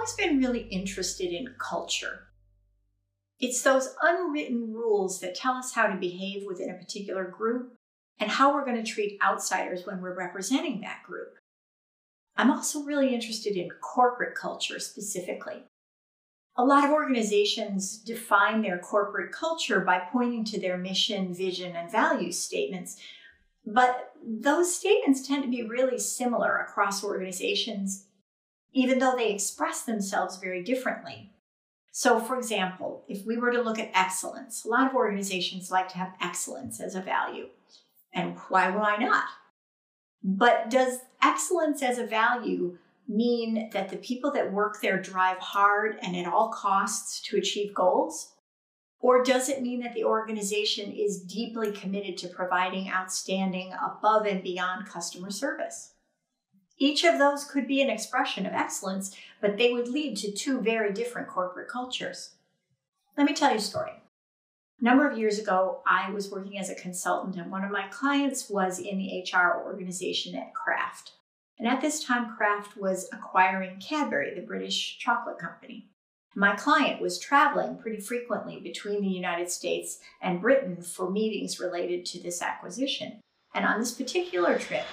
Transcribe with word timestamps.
always 0.00 0.12
been 0.14 0.38
really 0.38 0.62
interested 0.70 1.30
in 1.30 1.54
culture. 1.58 2.28
It's 3.38 3.60
those 3.60 3.94
unwritten 4.00 4.72
rules 4.72 5.20
that 5.20 5.34
tell 5.34 5.52
us 5.54 5.74
how 5.74 5.88
to 5.88 6.00
behave 6.00 6.46
within 6.46 6.70
a 6.70 6.78
particular 6.78 7.24
group 7.24 7.74
and 8.18 8.30
how 8.30 8.54
we're 8.54 8.64
going 8.64 8.82
to 8.82 8.90
treat 8.90 9.20
outsiders 9.22 9.84
when 9.84 10.00
we're 10.00 10.16
representing 10.16 10.80
that 10.80 11.02
group. 11.06 11.36
I'm 12.34 12.50
also 12.50 12.82
really 12.82 13.14
interested 13.14 13.56
in 13.56 13.68
corporate 13.82 14.34
culture 14.34 14.78
specifically. 14.78 15.64
A 16.56 16.64
lot 16.64 16.84
of 16.84 16.92
organizations 16.92 17.98
define 17.98 18.62
their 18.62 18.78
corporate 18.78 19.32
culture 19.32 19.80
by 19.80 19.98
pointing 19.98 20.46
to 20.46 20.60
their 20.60 20.78
mission, 20.78 21.34
vision, 21.34 21.76
and 21.76 21.92
value 21.92 22.32
statements, 22.32 22.96
but 23.66 24.12
those 24.26 24.74
statements 24.74 25.26
tend 25.26 25.42
to 25.42 25.50
be 25.50 25.62
really 25.62 25.98
similar 25.98 26.56
across 26.56 27.04
organizations, 27.04 28.06
even 28.72 28.98
though 28.98 29.14
they 29.16 29.32
express 29.32 29.82
themselves 29.82 30.38
very 30.38 30.62
differently. 30.62 31.32
So, 31.92 32.20
for 32.20 32.38
example, 32.38 33.04
if 33.08 33.26
we 33.26 33.36
were 33.36 33.50
to 33.50 33.62
look 33.62 33.78
at 33.78 33.90
excellence, 33.94 34.64
a 34.64 34.68
lot 34.68 34.88
of 34.88 34.94
organizations 34.94 35.70
like 35.70 35.88
to 35.88 35.98
have 35.98 36.14
excellence 36.20 36.80
as 36.80 36.94
a 36.94 37.00
value. 37.00 37.48
And 38.12 38.36
why, 38.48 38.70
why 38.70 38.96
not? 38.96 39.24
But 40.22 40.70
does 40.70 40.98
excellence 41.22 41.82
as 41.82 41.98
a 41.98 42.06
value 42.06 42.78
mean 43.08 43.70
that 43.72 43.88
the 43.88 43.96
people 43.96 44.30
that 44.32 44.52
work 44.52 44.80
there 44.80 45.00
drive 45.00 45.38
hard 45.38 45.96
and 46.00 46.14
at 46.16 46.26
all 46.26 46.50
costs 46.50 47.20
to 47.22 47.36
achieve 47.36 47.74
goals? 47.74 48.34
Or 49.00 49.24
does 49.24 49.48
it 49.48 49.62
mean 49.62 49.80
that 49.80 49.94
the 49.94 50.04
organization 50.04 50.92
is 50.92 51.22
deeply 51.22 51.72
committed 51.72 52.18
to 52.18 52.28
providing 52.28 52.90
outstanding, 52.90 53.72
above 53.72 54.26
and 54.26 54.42
beyond 54.42 54.86
customer 54.86 55.30
service? 55.30 55.94
Each 56.82 57.04
of 57.04 57.18
those 57.18 57.44
could 57.44 57.68
be 57.68 57.82
an 57.82 57.90
expression 57.90 58.46
of 58.46 58.54
excellence, 58.54 59.14
but 59.42 59.58
they 59.58 59.70
would 59.70 59.88
lead 59.88 60.16
to 60.16 60.32
two 60.32 60.62
very 60.62 60.94
different 60.94 61.28
corporate 61.28 61.68
cultures. 61.68 62.30
Let 63.18 63.26
me 63.26 63.34
tell 63.34 63.50
you 63.50 63.58
a 63.58 63.60
story. 63.60 63.92
A 64.80 64.84
number 64.84 65.06
of 65.06 65.18
years 65.18 65.38
ago, 65.38 65.82
I 65.86 66.10
was 66.10 66.30
working 66.30 66.58
as 66.58 66.70
a 66.70 66.74
consultant, 66.74 67.36
and 67.36 67.50
one 67.50 67.64
of 67.64 67.70
my 67.70 67.88
clients 67.88 68.48
was 68.48 68.78
in 68.78 68.96
the 68.96 69.22
HR 69.22 69.62
organization 69.62 70.34
at 70.34 70.54
Kraft. 70.54 71.12
And 71.58 71.68
at 71.68 71.82
this 71.82 72.02
time, 72.02 72.34
Kraft 72.34 72.78
was 72.78 73.10
acquiring 73.12 73.78
Cadbury, 73.78 74.34
the 74.34 74.40
British 74.40 74.96
chocolate 74.98 75.38
company. 75.38 75.90
My 76.34 76.56
client 76.56 77.02
was 77.02 77.18
traveling 77.18 77.76
pretty 77.76 78.00
frequently 78.00 78.58
between 78.58 79.02
the 79.02 79.08
United 79.08 79.50
States 79.50 79.98
and 80.22 80.40
Britain 80.40 80.80
for 80.80 81.10
meetings 81.10 81.60
related 81.60 82.06
to 82.06 82.22
this 82.22 82.40
acquisition. 82.40 83.20
And 83.54 83.66
on 83.66 83.80
this 83.80 83.92
particular 83.92 84.58
trip, 84.58 84.84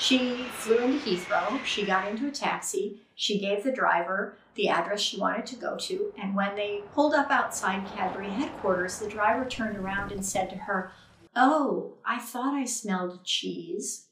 she 0.00 0.44
flew 0.54 0.78
into 0.78 0.98
Heathrow, 0.98 1.62
she 1.64 1.84
got 1.84 2.08
into 2.08 2.26
a 2.26 2.30
taxi, 2.30 3.02
she 3.14 3.38
gave 3.38 3.62
the 3.62 3.70
driver 3.70 4.38
the 4.54 4.70
address 4.70 5.00
she 5.00 5.20
wanted 5.20 5.44
to 5.46 5.56
go 5.56 5.76
to, 5.76 6.12
and 6.18 6.34
when 6.34 6.56
they 6.56 6.82
pulled 6.94 7.12
up 7.12 7.30
outside 7.30 7.86
Cadbury 7.86 8.30
headquarters, 8.30 8.98
the 8.98 9.08
driver 9.08 9.44
turned 9.44 9.76
around 9.76 10.10
and 10.10 10.24
said 10.24 10.48
to 10.50 10.56
her, 10.56 10.90
Oh, 11.36 11.98
I 12.04 12.18
thought 12.18 12.54
I 12.54 12.64
smelled 12.64 13.24
cheese. 13.24 14.06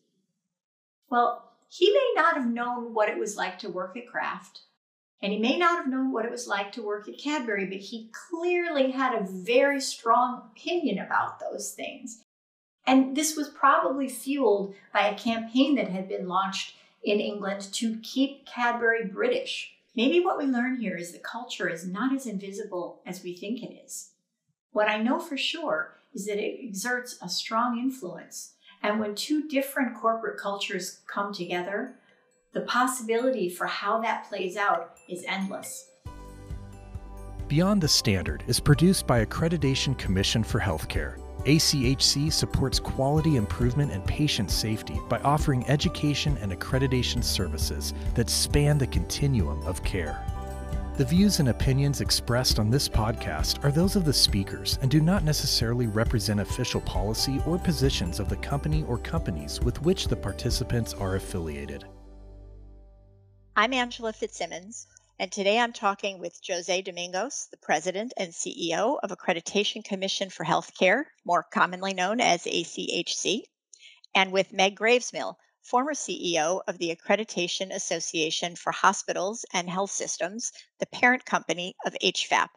Well, 1.08 1.52
he 1.68 1.90
may 1.90 2.12
not 2.14 2.36
have 2.36 2.46
known 2.46 2.92
what 2.92 3.08
it 3.08 3.18
was 3.18 3.36
like 3.36 3.58
to 3.60 3.70
work 3.70 3.96
at 3.96 4.08
Kraft, 4.08 4.60
and 5.22 5.32
he 5.32 5.38
may 5.38 5.56
not 5.56 5.78
have 5.78 5.88
known 5.88 6.12
what 6.12 6.26
it 6.26 6.30
was 6.30 6.46
like 6.46 6.70
to 6.72 6.82
work 6.82 7.08
at 7.08 7.18
Cadbury, 7.18 7.64
but 7.64 7.78
he 7.78 8.10
clearly 8.12 8.90
had 8.90 9.14
a 9.14 9.26
very 9.26 9.80
strong 9.80 10.50
opinion 10.52 10.98
about 10.98 11.40
those 11.40 11.72
things. 11.72 12.24
And 12.88 13.14
this 13.14 13.36
was 13.36 13.50
probably 13.50 14.08
fueled 14.08 14.74
by 14.94 15.08
a 15.08 15.18
campaign 15.18 15.74
that 15.74 15.90
had 15.90 16.08
been 16.08 16.26
launched 16.26 16.74
in 17.04 17.20
England 17.20 17.68
to 17.74 17.98
keep 18.02 18.46
Cadbury 18.46 19.04
British. 19.04 19.74
Maybe 19.94 20.20
what 20.20 20.38
we 20.38 20.46
learn 20.46 20.80
here 20.80 20.96
is 20.96 21.12
that 21.12 21.22
culture 21.22 21.68
is 21.68 21.86
not 21.86 22.14
as 22.14 22.24
invisible 22.24 23.02
as 23.04 23.22
we 23.22 23.34
think 23.34 23.62
it 23.62 23.78
is. 23.84 24.12
What 24.72 24.88
I 24.88 25.02
know 25.02 25.20
for 25.20 25.36
sure 25.36 25.98
is 26.14 26.24
that 26.26 26.38
it 26.38 26.60
exerts 26.66 27.18
a 27.20 27.28
strong 27.28 27.78
influence. 27.78 28.54
And 28.82 28.98
when 28.98 29.14
two 29.14 29.46
different 29.48 29.94
corporate 29.94 30.40
cultures 30.40 31.00
come 31.06 31.34
together, 31.34 31.96
the 32.54 32.62
possibility 32.62 33.50
for 33.50 33.66
how 33.66 34.00
that 34.00 34.30
plays 34.30 34.56
out 34.56 34.94
is 35.10 35.24
endless. 35.28 35.90
Beyond 37.48 37.82
the 37.82 37.88
Standard 37.88 38.44
is 38.46 38.58
produced 38.58 39.06
by 39.06 39.26
Accreditation 39.26 39.98
Commission 39.98 40.42
for 40.42 40.58
Healthcare 40.58 41.18
ACHC 41.48 42.30
supports 42.30 42.78
quality 42.78 43.36
improvement 43.36 43.90
and 43.90 44.04
patient 44.04 44.50
safety 44.50 45.00
by 45.08 45.18
offering 45.20 45.66
education 45.66 46.36
and 46.42 46.52
accreditation 46.52 47.24
services 47.24 47.94
that 48.14 48.28
span 48.28 48.76
the 48.76 48.86
continuum 48.86 49.62
of 49.66 49.82
care. 49.82 50.22
The 50.98 51.06
views 51.06 51.40
and 51.40 51.48
opinions 51.48 52.02
expressed 52.02 52.58
on 52.58 52.68
this 52.68 52.86
podcast 52.86 53.64
are 53.64 53.72
those 53.72 53.96
of 53.96 54.04
the 54.04 54.12
speakers 54.12 54.78
and 54.82 54.90
do 54.90 55.00
not 55.00 55.24
necessarily 55.24 55.86
represent 55.86 56.38
official 56.38 56.82
policy 56.82 57.40
or 57.46 57.58
positions 57.58 58.20
of 58.20 58.28
the 58.28 58.36
company 58.36 58.84
or 58.86 58.98
companies 58.98 59.58
with 59.58 59.80
which 59.80 60.08
the 60.08 60.16
participants 60.16 60.92
are 60.92 61.16
affiliated. 61.16 61.86
I'm 63.56 63.72
Angela 63.72 64.12
Fitzsimmons, 64.12 64.86
and 65.20 65.32
today 65.32 65.58
I'm 65.58 65.72
talking 65.72 66.20
with 66.20 66.38
Jose 66.46 66.82
Domingos, 66.82 67.48
the 67.50 67.56
President 67.56 68.14
and 68.16 68.32
CEO 68.32 69.00
of 69.02 69.10
Accreditation 69.10 69.82
Commission 69.82 70.30
for 70.30 70.44
Healthcare, 70.44 71.06
more 71.24 71.44
commonly 71.52 71.92
known 71.92 72.20
as 72.20 72.44
ACHC, 72.44 73.42
and 74.14 74.30
with 74.30 74.52
Meg 74.52 74.76
Gravesmill, 74.78 75.34
former 75.60 75.92
CEO 75.92 76.60
of 76.68 76.78
the 76.78 76.94
Accreditation 76.94 77.74
Association 77.74 78.54
for 78.54 78.70
Hospitals 78.70 79.44
and 79.52 79.68
Health 79.68 79.90
Systems, 79.90 80.52
the 80.78 80.86
parent 80.86 81.24
company 81.24 81.74
of 81.84 81.96
HFAP. 82.00 82.50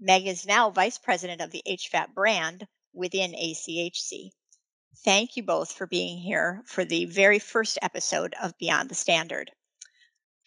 Meg 0.00 0.26
is 0.26 0.46
now 0.46 0.70
Vice 0.70 0.96
President 0.96 1.42
of 1.42 1.50
the 1.50 1.62
HFAP 1.68 2.14
brand 2.14 2.66
within 2.94 3.32
ACHC. 3.32 4.30
Thank 5.04 5.36
you 5.36 5.42
both 5.42 5.70
for 5.70 5.86
being 5.86 6.16
here 6.16 6.62
for 6.64 6.86
the 6.86 7.04
very 7.04 7.40
first 7.40 7.78
episode 7.82 8.34
of 8.42 8.56
Beyond 8.56 8.88
the 8.88 8.94
Standard. 8.94 9.50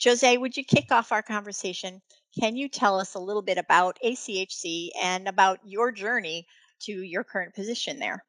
Jose, 0.03 0.37
would 0.37 0.55
you 0.55 0.63
kick 0.63 0.91
off 0.91 1.11
our 1.11 1.21
conversation? 1.21 2.01
Can 2.39 2.55
you 2.55 2.69
tell 2.69 2.99
us 2.99 3.15
a 3.15 3.19
little 3.19 3.41
bit 3.41 3.57
about 3.57 3.97
ACHC 4.03 4.89
and 5.01 5.27
about 5.27 5.59
your 5.65 5.91
journey 5.91 6.47
to 6.81 6.91
your 7.03 7.23
current 7.23 7.53
position 7.53 7.99
there? 7.99 8.23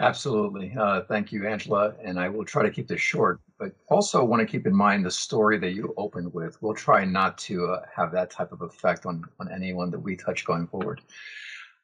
Absolutely. 0.00 0.72
Uh, 0.78 1.02
thank 1.08 1.32
you, 1.32 1.48
Angela. 1.48 1.94
And 2.04 2.20
I 2.20 2.28
will 2.28 2.44
try 2.44 2.62
to 2.62 2.70
keep 2.70 2.86
this 2.86 3.00
short, 3.00 3.40
but 3.58 3.72
also 3.88 4.22
want 4.24 4.40
to 4.40 4.46
keep 4.46 4.64
in 4.64 4.74
mind 4.74 5.04
the 5.04 5.10
story 5.10 5.58
that 5.58 5.72
you 5.72 5.92
opened 5.96 6.32
with. 6.32 6.60
We'll 6.62 6.74
try 6.74 7.04
not 7.04 7.36
to 7.38 7.66
uh, 7.66 7.82
have 7.92 8.12
that 8.12 8.30
type 8.30 8.52
of 8.52 8.62
effect 8.62 9.06
on, 9.06 9.24
on 9.40 9.50
anyone 9.50 9.90
that 9.90 9.98
we 9.98 10.14
touch 10.14 10.44
going 10.44 10.68
forward. 10.68 11.00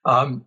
Um, 0.04 0.44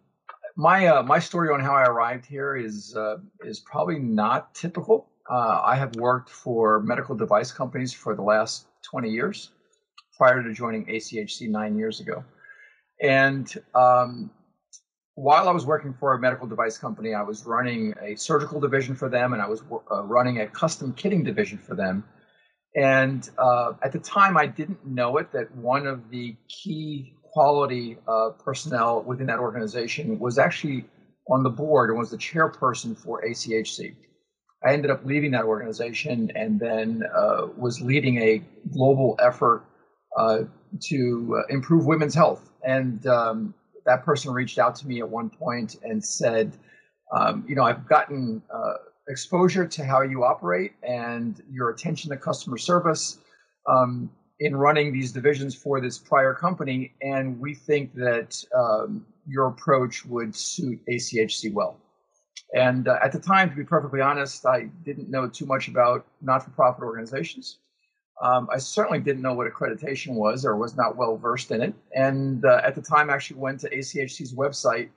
my 0.55 0.87
uh, 0.87 1.03
my 1.03 1.19
story 1.19 1.53
on 1.53 1.59
how 1.59 1.73
I 1.73 1.83
arrived 1.83 2.25
here 2.25 2.55
is 2.55 2.95
uh, 2.95 3.17
is 3.41 3.59
probably 3.59 3.99
not 3.99 4.55
typical. 4.55 5.09
Uh, 5.29 5.61
I 5.63 5.75
have 5.75 5.95
worked 5.95 6.29
for 6.29 6.79
medical 6.81 7.15
device 7.15 7.51
companies 7.51 7.93
for 7.93 8.15
the 8.15 8.21
last 8.21 8.65
20 8.83 9.09
years 9.09 9.51
prior 10.17 10.41
to 10.41 10.53
joining 10.53 10.85
ACHC 10.85 11.49
nine 11.49 11.77
years 11.77 11.99
ago. 11.99 12.23
And 13.01 13.53
um, 13.75 14.31
while 15.15 15.49
I 15.49 15.51
was 15.51 15.65
working 15.65 15.93
for 15.93 16.13
a 16.13 16.19
medical 16.19 16.47
device 16.47 16.77
company, 16.77 17.13
I 17.13 17.21
was 17.23 17.45
running 17.45 17.93
a 18.01 18.15
surgical 18.15 18.59
division 18.59 18.95
for 18.95 19.09
them 19.09 19.33
and 19.33 19.41
I 19.41 19.47
was 19.47 19.61
uh, 19.91 20.03
running 20.03 20.41
a 20.41 20.47
custom 20.47 20.93
kitting 20.93 21.23
division 21.23 21.57
for 21.57 21.75
them. 21.75 22.03
And 22.75 23.29
uh, 23.37 23.73
at 23.83 23.91
the 23.91 23.99
time, 23.99 24.37
I 24.37 24.45
didn't 24.45 24.85
know 24.85 25.17
it 25.17 25.31
that 25.31 25.53
one 25.55 25.87
of 25.87 26.09
the 26.09 26.35
key 26.47 27.13
quality 27.23 27.97
uh, 28.07 28.29
personnel 28.43 29.01
within 29.01 29.27
that 29.27 29.39
organization 29.39 30.19
was 30.19 30.37
actually 30.37 30.85
on 31.29 31.43
the 31.43 31.49
board 31.49 31.89
and 31.89 31.99
was 31.99 32.11
the 32.11 32.17
chairperson 32.17 32.97
for 32.97 33.23
ACHC. 33.23 33.95
I 34.67 34.73
ended 34.73 34.91
up 34.91 35.05
leaving 35.05 35.31
that 35.31 35.45
organization 35.45 36.29
and 36.35 36.59
then 36.59 37.03
uh, 37.15 37.47
was 37.55 37.79
leading 37.79 38.17
a 38.17 38.41
global 38.73 39.15
effort 39.19 39.63
uh, 40.17 40.39
to 40.89 41.37
uh, 41.39 41.53
improve 41.53 41.85
women's 41.85 42.13
health. 42.13 42.51
And 42.63 43.05
um, 43.07 43.53
that 43.85 44.03
person 44.03 44.33
reached 44.33 44.59
out 44.59 44.75
to 44.75 44.87
me 44.87 44.99
at 44.99 45.07
one 45.07 45.29
point 45.29 45.77
and 45.83 46.03
said, 46.03 46.57
um, 47.15 47.45
You 47.47 47.55
know, 47.55 47.63
I've 47.63 47.87
gotten 47.87 48.41
uh, 48.53 48.73
exposure 49.07 49.65
to 49.65 49.85
how 49.85 50.01
you 50.01 50.25
operate 50.25 50.73
and 50.83 51.41
your 51.49 51.69
attention 51.69 52.09
to 52.09 52.17
customer 52.17 52.57
service 52.57 53.19
um, 53.69 54.09
in 54.41 54.53
running 54.53 54.91
these 54.91 55.13
divisions 55.13 55.55
for 55.55 55.79
this 55.79 55.97
prior 55.97 56.33
company. 56.33 56.93
And 57.01 57.39
we 57.39 57.55
think 57.55 57.95
that 57.95 58.43
um, 58.53 59.05
your 59.25 59.47
approach 59.47 60.05
would 60.05 60.35
suit 60.35 60.79
ACHC 60.89 61.53
well. 61.53 61.79
And 62.53 62.87
uh, 62.87 62.97
at 63.03 63.11
the 63.11 63.19
time, 63.19 63.49
to 63.49 63.55
be 63.55 63.63
perfectly 63.63 64.01
honest, 64.01 64.45
I 64.45 64.69
didn't 64.85 65.09
know 65.09 65.27
too 65.27 65.45
much 65.45 65.67
about 65.67 66.05
not 66.21 66.43
for 66.43 66.51
profit 66.51 66.83
organizations. 66.83 67.59
Um, 68.21 68.47
I 68.51 68.57
certainly 68.57 68.99
didn't 68.99 69.21
know 69.21 69.33
what 69.33 69.51
accreditation 69.51 70.15
was 70.15 70.45
or 70.45 70.55
was 70.55 70.75
not 70.75 70.95
well 70.95 71.17
versed 71.17 71.51
in 71.51 71.61
it. 71.61 71.73
And 71.95 72.43
uh, 72.45 72.61
at 72.63 72.73
the 72.73 72.81
time, 72.81 73.09
I 73.09 73.13
actually 73.13 73.39
went 73.39 73.59
to 73.61 73.69
ACHC's 73.69 74.33
website 74.33 74.89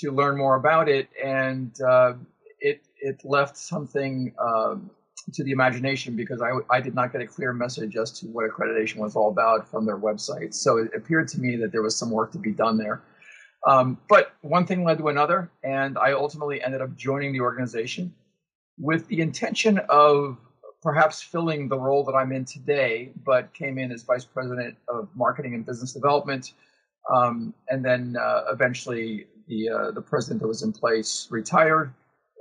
to 0.00 0.10
learn 0.10 0.36
more 0.36 0.56
about 0.56 0.88
it. 0.88 1.08
And 1.22 1.72
uh, 1.80 2.14
it, 2.60 2.82
it 3.00 3.24
left 3.24 3.56
something 3.56 4.34
um, 4.40 4.90
to 5.32 5.44
the 5.44 5.52
imagination 5.52 6.16
because 6.16 6.42
I, 6.42 6.50
I 6.74 6.80
did 6.80 6.94
not 6.94 7.12
get 7.12 7.20
a 7.20 7.26
clear 7.26 7.52
message 7.52 7.96
as 7.96 8.10
to 8.20 8.26
what 8.26 8.48
accreditation 8.50 8.96
was 8.96 9.16
all 9.16 9.28
about 9.28 9.68
from 9.68 9.84
their 9.86 9.98
website. 9.98 10.54
So 10.54 10.78
it 10.78 10.90
appeared 10.94 11.28
to 11.28 11.40
me 11.40 11.56
that 11.56 11.72
there 11.72 11.82
was 11.82 11.96
some 11.96 12.10
work 12.10 12.32
to 12.32 12.38
be 12.38 12.52
done 12.52 12.78
there. 12.78 13.02
Um, 13.66 13.98
but 14.08 14.32
one 14.42 14.64
thing 14.64 14.84
led 14.84 14.98
to 14.98 15.08
another, 15.08 15.50
and 15.64 15.98
I 15.98 16.12
ultimately 16.12 16.62
ended 16.62 16.80
up 16.80 16.96
joining 16.96 17.32
the 17.32 17.40
organization 17.40 18.14
with 18.78 19.08
the 19.08 19.20
intention 19.20 19.80
of 19.88 20.38
perhaps 20.82 21.20
filling 21.20 21.68
the 21.68 21.78
role 21.78 22.04
that 22.04 22.12
I'm 22.12 22.30
in 22.30 22.44
today, 22.44 23.10
but 23.24 23.52
came 23.54 23.76
in 23.76 23.90
as 23.90 24.04
vice 24.04 24.24
president 24.24 24.76
of 24.88 25.08
marketing 25.16 25.54
and 25.54 25.66
business 25.66 25.92
development. 25.92 26.52
Um, 27.12 27.54
and 27.68 27.84
then 27.84 28.16
uh, 28.20 28.44
eventually 28.52 29.26
the 29.48 29.68
uh, 29.68 29.90
the 29.90 30.02
president 30.02 30.40
that 30.42 30.48
was 30.48 30.62
in 30.62 30.72
place 30.72 31.26
retired, 31.30 31.92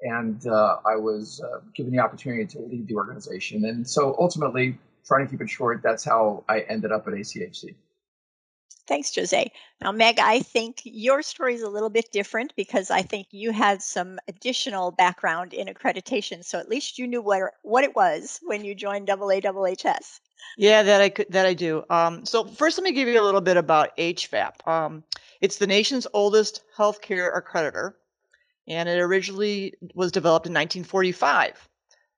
and 0.03 0.45
uh, 0.45 0.77
I 0.85 0.95
was 0.95 1.41
uh, 1.41 1.61
given 1.75 1.91
the 1.91 1.99
opportunity 1.99 2.45
to 2.45 2.59
lead 2.59 2.87
the 2.87 2.95
organization. 2.95 3.65
And 3.65 3.87
so 3.87 4.15
ultimately, 4.19 4.77
trying 5.05 5.25
to 5.25 5.31
keep 5.31 5.41
it 5.41 5.49
short, 5.49 5.81
that's 5.83 6.03
how 6.03 6.43
I 6.49 6.61
ended 6.61 6.91
up 6.91 7.07
at 7.07 7.13
ACHC. 7.13 7.75
Thanks, 8.87 9.15
Jose. 9.15 9.51
Now, 9.81 9.91
Meg, 9.91 10.19
I 10.19 10.39
think 10.39 10.81
your 10.83 11.23
story 11.23 11.55
is 11.55 11.63
a 11.63 11.69
little 11.69 11.89
bit 11.89 12.11
different 12.11 12.53
because 12.55 12.91
I 12.91 13.01
think 13.01 13.27
you 13.31 13.51
had 13.51 13.81
some 13.81 14.19
additional 14.27 14.91
background 14.91 15.53
in 15.53 15.67
accreditation. 15.67 16.45
So 16.45 16.59
at 16.59 16.69
least 16.69 16.99
you 16.99 17.07
knew 17.07 17.21
what, 17.21 17.53
what 17.63 17.83
it 17.83 17.95
was 17.95 18.39
when 18.43 18.63
you 18.63 18.75
joined 18.75 19.07
AAHS. 19.07 20.19
Yeah, 20.57 20.83
that 20.83 21.01
I 21.01 21.09
could, 21.09 21.27
that 21.31 21.47
I 21.47 21.53
do. 21.55 21.83
Um, 21.89 22.25
so 22.25 22.45
first, 22.45 22.77
let 22.77 22.83
me 22.83 22.91
give 22.91 23.07
you 23.07 23.19
a 23.19 23.23
little 23.23 23.41
bit 23.41 23.57
about 23.57 23.97
HFAP. 23.97 24.67
Um, 24.67 25.03
it's 25.41 25.57
the 25.57 25.67
nation's 25.67 26.05
oldest 26.13 26.61
healthcare 26.77 27.41
accreditor, 27.41 27.93
and 28.67 28.87
it 28.87 28.99
originally 28.99 29.73
was 29.95 30.11
developed 30.11 30.45
in 30.45 30.53
1945 30.53 31.67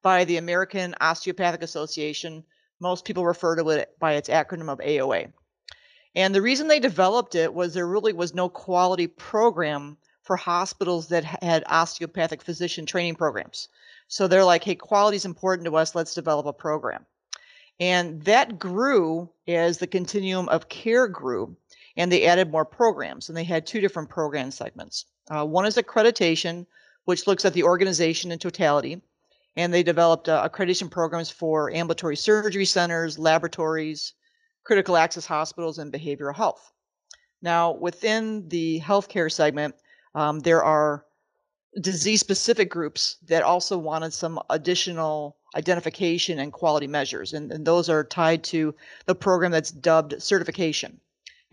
by 0.01 0.25
the 0.25 0.37
American 0.37 0.95
Osteopathic 0.99 1.63
Association. 1.63 2.43
Most 2.79 3.05
people 3.05 3.25
refer 3.25 3.55
to 3.55 3.69
it 3.69 3.97
by 3.99 4.13
its 4.13 4.29
acronym 4.29 4.69
of 4.69 4.79
AOA. 4.79 5.31
And 6.17 6.33
the 6.33 6.41
reason 6.41 6.67
they 6.67 6.79
developed 6.79 7.35
it 7.35 7.53
was 7.53 7.75
there 7.75 7.85
really 7.85 8.11
was 8.11 8.33
no 8.33 8.49
quality 8.49 9.05
program 9.05 9.97
for 10.23 10.35
hospitals 10.35 11.09
that 11.09 11.23
had 11.23 11.63
osteopathic 11.67 12.41
physician 12.41 12.87
training 12.87 13.13
programs. 13.13 13.69
So 14.07 14.27
they're 14.27 14.43
like, 14.43 14.63
hey, 14.63 14.73
quality 14.73 15.17
is 15.17 15.25
important 15.25 15.67
to 15.67 15.75
us. 15.75 15.93
Let's 15.93 16.15
develop 16.15 16.47
a 16.47 16.53
program. 16.53 17.05
And 17.79 18.23
that 18.23 18.57
grew 18.57 19.29
as 19.47 19.77
the 19.77 19.85
continuum 19.85 20.49
of 20.49 20.69
care 20.69 21.07
grew, 21.07 21.55
and 21.95 22.11
they 22.11 22.25
added 22.25 22.49
more 22.49 22.65
programs. 22.65 23.29
And 23.29 23.37
they 23.37 23.43
had 23.43 23.67
two 23.67 23.79
different 23.79 24.09
program 24.09 24.49
segments. 24.49 25.05
Uh, 25.29 25.45
one 25.45 25.67
is 25.67 25.77
accreditation, 25.77 26.65
which 27.05 27.27
looks 27.27 27.45
at 27.45 27.53
the 27.53 27.61
organization 27.61 28.31
in 28.31 28.39
totality. 28.39 29.03
And 29.55 29.71
they 29.71 29.83
developed 29.83 30.29
uh, 30.29 30.49
accreditation 30.49 30.89
programs 30.89 31.29
for 31.29 31.71
ambulatory 31.71 32.15
surgery 32.15 32.65
centers, 32.65 33.19
laboratories, 33.19 34.13
critical 34.67 34.97
access 34.97 35.25
hospitals, 35.25 35.77
and 35.79 35.93
behavioral 35.93 36.35
health. 36.35 36.73
Now, 37.41 37.71
within 37.71 38.49
the 38.49 38.81
healthcare 38.81 39.31
segment, 39.31 39.75
um, 40.13 40.41
there 40.41 40.61
are 40.61 41.05
disease 41.79 42.19
specific 42.19 42.69
groups 42.69 43.15
that 43.27 43.43
also 43.43 43.77
wanted 43.77 44.11
some 44.11 44.41
additional 44.49 45.37
identification 45.55 46.39
and 46.39 46.51
quality 46.51 46.85
measures, 46.85 47.31
and, 47.33 47.49
and 47.49 47.65
those 47.65 47.87
are 47.87 48.03
tied 48.03 48.43
to 48.43 48.75
the 49.05 49.15
program 49.15 49.51
that's 49.51 49.71
dubbed 49.71 50.21
certification. 50.21 50.99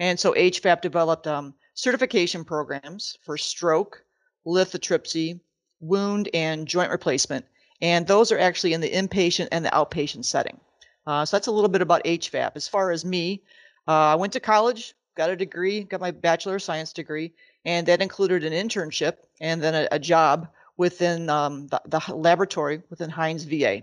And 0.01 0.19
so 0.19 0.33
HFAP 0.33 0.81
developed 0.81 1.29
um, 1.29 1.55
certification 1.75 2.45
programs 2.45 3.17
for 3.23 3.39
stroke, 3.39 4.05
lithotripsy, 4.45 5.39
wound, 5.79 6.29
and 6.35 6.67
joint 6.67 6.91
replacement. 6.91 7.45
And 7.81 8.09
those 8.09 8.33
are 8.33 8.39
actually 8.41 8.73
in 8.73 8.81
the 8.81 8.91
inpatient 8.91 9.49
and 9.53 9.65
the 9.65 9.71
outpatient 9.71 10.25
setting. 10.25 10.59
Uh, 11.07 11.25
so 11.25 11.37
that's 11.37 11.47
a 11.47 11.53
little 11.53 11.69
bit 11.69 11.83
about 11.83 12.05
HFAP. 12.05 12.53
As 12.55 12.69
far 12.69 12.91
as 12.91 13.05
me, 13.05 13.43
uh, 13.87 13.93
I 13.93 14.15
went 14.15 14.33
to 14.35 14.41
college, 14.41 14.95
got 15.17 15.31
a 15.31 15.37
degree, 15.37 15.85
got 15.85 16.01
my 16.01 16.11
bachelor 16.11 16.57
of 16.57 16.63
science 16.63 16.93
degree, 16.93 17.33
and 17.65 17.87
that 17.87 18.03
included 18.03 18.45
an 18.45 18.53
internship 18.53 19.17
and 19.41 19.63
then 19.63 19.75
a, 19.75 19.89
a 19.93 19.99
job 19.99 20.49
within 20.77 21.31
um, 21.31 21.69
the, 21.69 21.81
the, 21.87 22.15
laboratory 22.15 22.83
within 22.91 23.11
Hines 23.11 23.45
VA. 23.45 23.83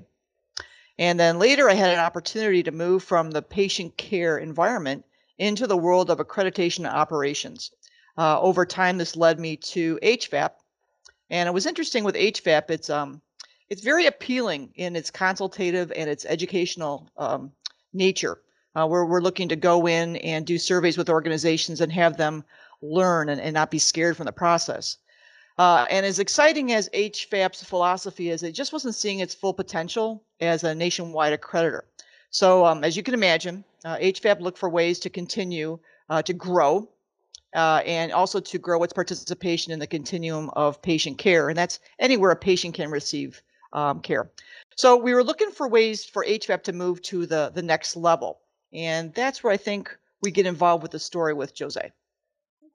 And 0.97 1.19
then 1.19 1.39
later, 1.39 1.69
I 1.69 1.73
had 1.73 1.91
an 1.91 1.99
opportunity 1.99 2.63
to 2.63 2.71
move 2.71 3.03
from 3.03 3.31
the 3.31 3.41
patient 3.41 3.97
care 3.97 4.37
environment 4.37 5.05
into 5.37 5.67
the 5.67 5.77
world 5.77 6.09
of 6.09 6.19
accreditation 6.19 6.87
operations. 6.87 7.71
Uh, 8.17 8.39
over 8.41 8.65
time, 8.65 8.97
this 8.97 9.15
led 9.15 9.39
me 9.39 9.57
to 9.57 9.97
HFAP, 10.03 10.51
And 11.29 11.47
it 11.47 11.53
was 11.53 11.65
interesting 11.65 12.03
with 12.03 12.15
HFAP. 12.15 12.69
it's 12.69 12.89
um, 12.89 13.21
it's 13.71 13.81
very 13.81 14.05
appealing 14.05 14.69
in 14.75 14.97
its 14.97 15.09
consultative 15.09 15.93
and 15.95 16.09
its 16.09 16.25
educational 16.25 17.09
um, 17.17 17.53
nature, 17.93 18.41
uh, 18.75 18.85
where 18.85 19.05
we're 19.05 19.21
looking 19.21 19.47
to 19.47 19.55
go 19.55 19.87
in 19.87 20.17
and 20.17 20.45
do 20.45 20.57
surveys 20.57 20.97
with 20.97 21.09
organizations 21.09 21.79
and 21.79 21.89
have 21.89 22.17
them 22.17 22.43
learn 22.81 23.29
and, 23.29 23.39
and 23.39 23.53
not 23.53 23.71
be 23.71 23.79
scared 23.79 24.17
from 24.17 24.25
the 24.25 24.31
process. 24.33 24.97
Uh, 25.57 25.85
and 25.89 26.05
as 26.05 26.19
exciting 26.19 26.73
as 26.73 26.89
HFAP's 26.89 27.63
philosophy 27.63 28.29
is, 28.29 28.43
it 28.43 28.51
just 28.51 28.73
wasn't 28.73 28.93
seeing 28.93 29.19
its 29.19 29.33
full 29.33 29.53
potential 29.53 30.21
as 30.41 30.65
a 30.65 30.75
nationwide 30.75 31.39
accreditor. 31.39 31.83
So, 32.29 32.65
um, 32.65 32.83
as 32.83 32.97
you 32.97 33.03
can 33.03 33.13
imagine, 33.13 33.63
uh, 33.85 33.95
HFAP 33.95 34.41
looked 34.41 34.57
for 34.57 34.69
ways 34.69 34.99
to 34.99 35.09
continue 35.09 35.79
uh, 36.09 36.21
to 36.23 36.33
grow 36.33 36.89
uh, 37.55 37.81
and 37.85 38.11
also 38.11 38.41
to 38.41 38.57
grow 38.57 38.83
its 38.83 38.91
participation 38.91 39.71
in 39.71 39.79
the 39.79 39.87
continuum 39.87 40.49
of 40.57 40.81
patient 40.81 41.17
care. 41.17 41.47
And 41.47 41.57
that's 41.57 41.79
anywhere 41.99 42.31
a 42.31 42.35
patient 42.35 42.73
can 42.73 42.91
receive 42.91 43.41
um, 43.73 44.01
care. 44.01 44.29
So 44.75 44.95
we 44.95 45.13
were 45.13 45.23
looking 45.23 45.51
for 45.51 45.67
ways 45.67 46.05
for 46.05 46.25
HFAP 46.25 46.63
to 46.63 46.73
move 46.73 47.01
to 47.03 47.25
the, 47.25 47.51
the 47.53 47.61
next 47.61 47.95
level. 47.95 48.39
And 48.73 49.13
that's 49.13 49.43
where 49.43 49.53
I 49.53 49.57
think 49.57 49.95
we 50.21 50.31
get 50.31 50.45
involved 50.45 50.81
with 50.81 50.91
the 50.91 50.99
story 50.99 51.33
with 51.33 51.57
Jose. 51.57 51.91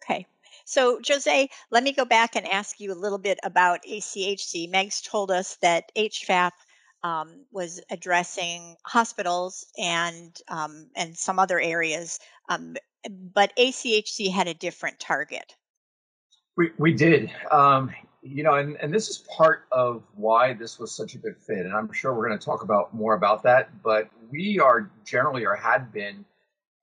Okay. 0.02 0.26
So, 0.64 1.00
Jose, 1.06 1.48
let 1.70 1.84
me 1.84 1.92
go 1.92 2.04
back 2.04 2.34
and 2.34 2.46
ask 2.48 2.80
you 2.80 2.92
a 2.92 2.94
little 2.94 3.18
bit 3.18 3.38
about 3.44 3.84
ACHC. 3.88 4.68
Meg's 4.68 5.00
told 5.00 5.30
us 5.30 5.56
that 5.62 5.92
HFAP 5.96 6.50
um, 7.04 7.44
was 7.52 7.80
addressing 7.90 8.74
hospitals 8.84 9.64
and 9.78 10.36
um, 10.48 10.90
and 10.96 11.16
some 11.16 11.38
other 11.38 11.60
areas, 11.60 12.18
um, 12.48 12.74
but 13.32 13.52
ACHC 13.56 14.32
had 14.32 14.48
a 14.48 14.54
different 14.54 14.98
target. 14.98 15.54
We 16.56 16.72
we 16.78 16.92
did. 16.92 17.30
You 18.28 18.42
know, 18.42 18.54
and, 18.54 18.76
and 18.82 18.92
this 18.92 19.08
is 19.08 19.18
part 19.18 19.66
of 19.70 20.02
why 20.14 20.52
this 20.52 20.78
was 20.78 20.90
such 20.90 21.14
a 21.14 21.18
good 21.18 21.36
fit. 21.36 21.58
And 21.58 21.72
I'm 21.72 21.92
sure 21.92 22.12
we're 22.12 22.26
going 22.26 22.38
to 22.38 22.44
talk 22.44 22.62
about 22.62 22.92
more 22.92 23.14
about 23.14 23.42
that. 23.44 23.70
But 23.82 24.08
we 24.30 24.58
are 24.58 24.90
generally 25.04 25.44
or 25.46 25.54
had 25.54 25.92
been 25.92 26.24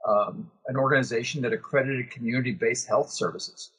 um, 0.08 0.50
an 0.68 0.78
organization 0.78 1.42
that 1.42 1.54
accredited 1.54 2.12
community-based 2.12 2.88
health 2.88 3.10
services. 3.10 3.72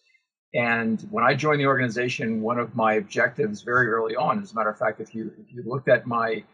And 0.55 1.07
when 1.11 1.25
I 1.25 1.35
joined 1.35 1.61
the 1.61 1.67
organization, 1.67 2.43
one 2.43 2.59
of 2.59 2.77
my 2.77 2.95
objectives 2.95 3.63
very 3.63 3.89
early 3.89 4.15
on, 4.15 4.43
as 4.43 4.53
a 4.53 4.55
matter 4.55 4.71
of 4.71 4.79
fact, 4.79 5.01
if 5.01 5.15
you 5.15 5.33
if 5.39 5.53
you 5.53 5.65
looked 5.67 5.89
at 5.89 6.07
my 6.07 6.45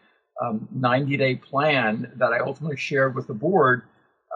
90-day 0.41 1.33
um, 1.33 1.39
plan 1.39 2.11
that 2.15 2.33
I 2.33 2.39
ultimately 2.39 2.77
shared 2.77 3.15
with 3.15 3.27
the 3.27 3.33
board 3.33 3.83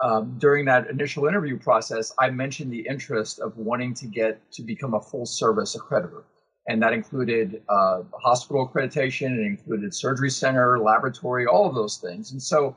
um, 0.02 0.36
during 0.38 0.66
that 0.66 0.88
initial 0.88 1.26
interview 1.26 1.58
process, 1.58 2.12
I 2.18 2.30
mentioned 2.30 2.72
the 2.72 2.86
interest 2.88 3.40
of 3.40 3.56
wanting 3.56 3.94
to 3.94 4.06
get 4.06 4.40
to 4.52 4.62
become 4.62 4.94
a 4.94 5.00
full-service 5.00 5.76
accreditor 5.76 6.22
and 6.68 6.82
that 6.82 6.92
included 6.92 7.62
uh, 7.68 8.02
hospital 8.20 8.68
accreditation, 8.68 9.38
it 9.38 9.46
included 9.46 9.94
surgery 9.94 10.30
center, 10.30 10.78
laboratory, 10.78 11.46
all 11.46 11.66
of 11.68 11.74
those 11.74 11.96
things. 11.98 12.32
And 12.32 12.42
so 12.42 12.74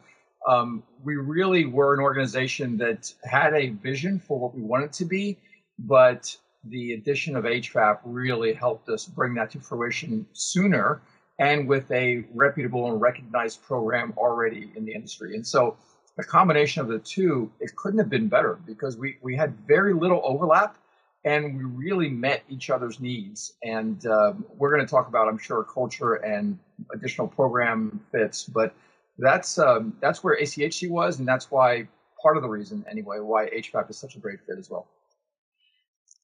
um, 0.48 0.84
we 1.04 1.16
really 1.16 1.66
were 1.66 1.94
an 1.94 2.00
organization 2.00 2.78
that 2.78 3.12
had 3.24 3.54
a 3.54 3.70
vision 3.70 4.20
for 4.20 4.40
what 4.40 4.56
we 4.56 4.62
wanted 4.62 4.94
to 4.94 5.06
be, 5.06 5.38
but 5.80 6.36
the 6.66 6.94
addition 6.94 7.36
of 7.36 7.46
HFAP 7.46 8.00
really 8.04 8.54
helped 8.54 8.90
us 8.90 9.06
bring 9.06 9.34
that 9.36 9.50
to 9.52 9.60
fruition 9.60 10.26
sooner 10.34 11.02
and 11.40 11.68
with 11.68 11.90
a 11.92 12.26
reputable 12.34 12.92
and 12.92 13.02
recognized 13.02 13.64
program 13.64 14.14
already 14.18 14.72
in 14.76 14.86
the 14.86 14.94
industry. 14.94 15.36
And 15.36 15.46
so 15.46 15.78
the 16.18 16.24
combination 16.24 16.82
of 16.82 16.90
the 16.90 17.00
two, 17.00 17.50
it 17.62 17.76
couldn't 17.78 18.00
have 18.00 18.10
been 18.10 18.28
better 18.28 18.60
because 18.66 18.98
we, 18.98 19.18
we 19.22 19.36
had 19.38 19.56
very 19.66 19.94
little 19.94 20.22
overlap 20.24 20.78
and 21.26 21.58
we 21.58 21.64
really 21.64 22.10
met 22.10 22.44
each 22.50 22.70
other's 22.70 23.00
needs. 23.00 23.54
And 23.64 24.06
um, 24.06 24.46
we're 24.58 24.74
going 24.74 24.86
to 24.86 24.90
talk 24.90 25.08
about, 25.08 25.28
I'm 25.28 25.38
sure, 25.38 25.64
culture 25.64 26.16
and 26.16 26.58
additional 26.94 27.28
program 27.28 28.00
fits, 28.12 28.44
but 28.46 28.74
that's 29.18 29.60
um, 29.60 29.94
that's 30.00 30.24
where 30.24 30.40
ACHC 30.40 30.90
was, 30.90 31.20
and 31.20 31.28
that's 31.28 31.52
why 31.52 31.88
part 32.22 32.38
of 32.38 32.44
the 32.44 32.50
reason, 32.50 32.86
anyway, 32.90 33.20
why 33.20 33.48
HFAP 33.50 33.90
is 33.90 33.98
such 33.98 34.16
a 34.16 34.20
great 34.20 34.40
fit 34.46 34.58
as 34.58 34.70
well. 34.70 34.88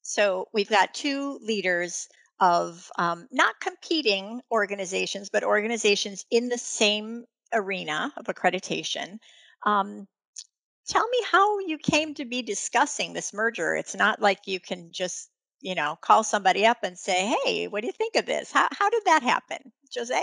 So 0.02 0.48
we've 0.52 0.68
got 0.68 0.94
two 0.94 1.38
leaders 1.42 2.08
of 2.40 2.90
um, 2.98 3.26
not 3.32 3.54
competing 3.60 4.40
organizations, 4.50 5.28
but 5.30 5.42
organizations 5.42 6.24
in 6.30 6.48
the 6.48 6.58
same 6.58 7.24
arena 7.52 8.12
of 8.16 8.26
accreditation. 8.26 9.18
Um, 9.64 10.06
tell 10.86 11.06
me 11.08 11.18
how 11.30 11.58
you 11.60 11.78
came 11.78 12.14
to 12.14 12.24
be 12.24 12.42
discussing 12.42 13.12
this 13.12 13.32
merger. 13.32 13.74
It's 13.74 13.94
not 13.94 14.20
like 14.20 14.46
you 14.46 14.60
can 14.60 14.90
just, 14.92 15.30
you 15.60 15.74
know, 15.74 15.96
call 16.00 16.22
somebody 16.22 16.66
up 16.66 16.78
and 16.82 16.98
say, 16.98 17.34
"Hey, 17.44 17.68
what 17.68 17.80
do 17.80 17.86
you 17.86 17.92
think 17.92 18.16
of 18.16 18.26
this?" 18.26 18.52
How 18.52 18.68
how 18.72 18.90
did 18.90 19.04
that 19.06 19.22
happen, 19.22 19.72
Jose? 19.96 20.22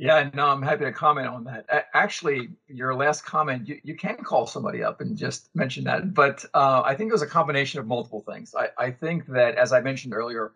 Yeah, 0.00 0.30
no, 0.32 0.46
I'm 0.46 0.62
happy 0.62 0.86
to 0.86 0.92
comment 0.92 1.26
on 1.26 1.44
that. 1.44 1.90
Actually, 1.92 2.48
your 2.68 2.94
last 2.94 3.26
comment, 3.26 3.68
you, 3.68 3.78
you 3.82 3.94
can 3.94 4.16
call 4.16 4.46
somebody 4.46 4.82
up 4.82 5.02
and 5.02 5.14
just 5.14 5.54
mention 5.54 5.84
that. 5.84 6.14
But 6.14 6.42
uh, 6.54 6.80
I 6.82 6.94
think 6.94 7.10
it 7.10 7.12
was 7.12 7.20
a 7.20 7.26
combination 7.26 7.80
of 7.80 7.86
multiple 7.86 8.22
things. 8.26 8.54
I, 8.54 8.70
I 8.78 8.92
think 8.92 9.26
that, 9.26 9.56
as 9.56 9.74
I 9.74 9.82
mentioned 9.82 10.14
earlier, 10.14 10.52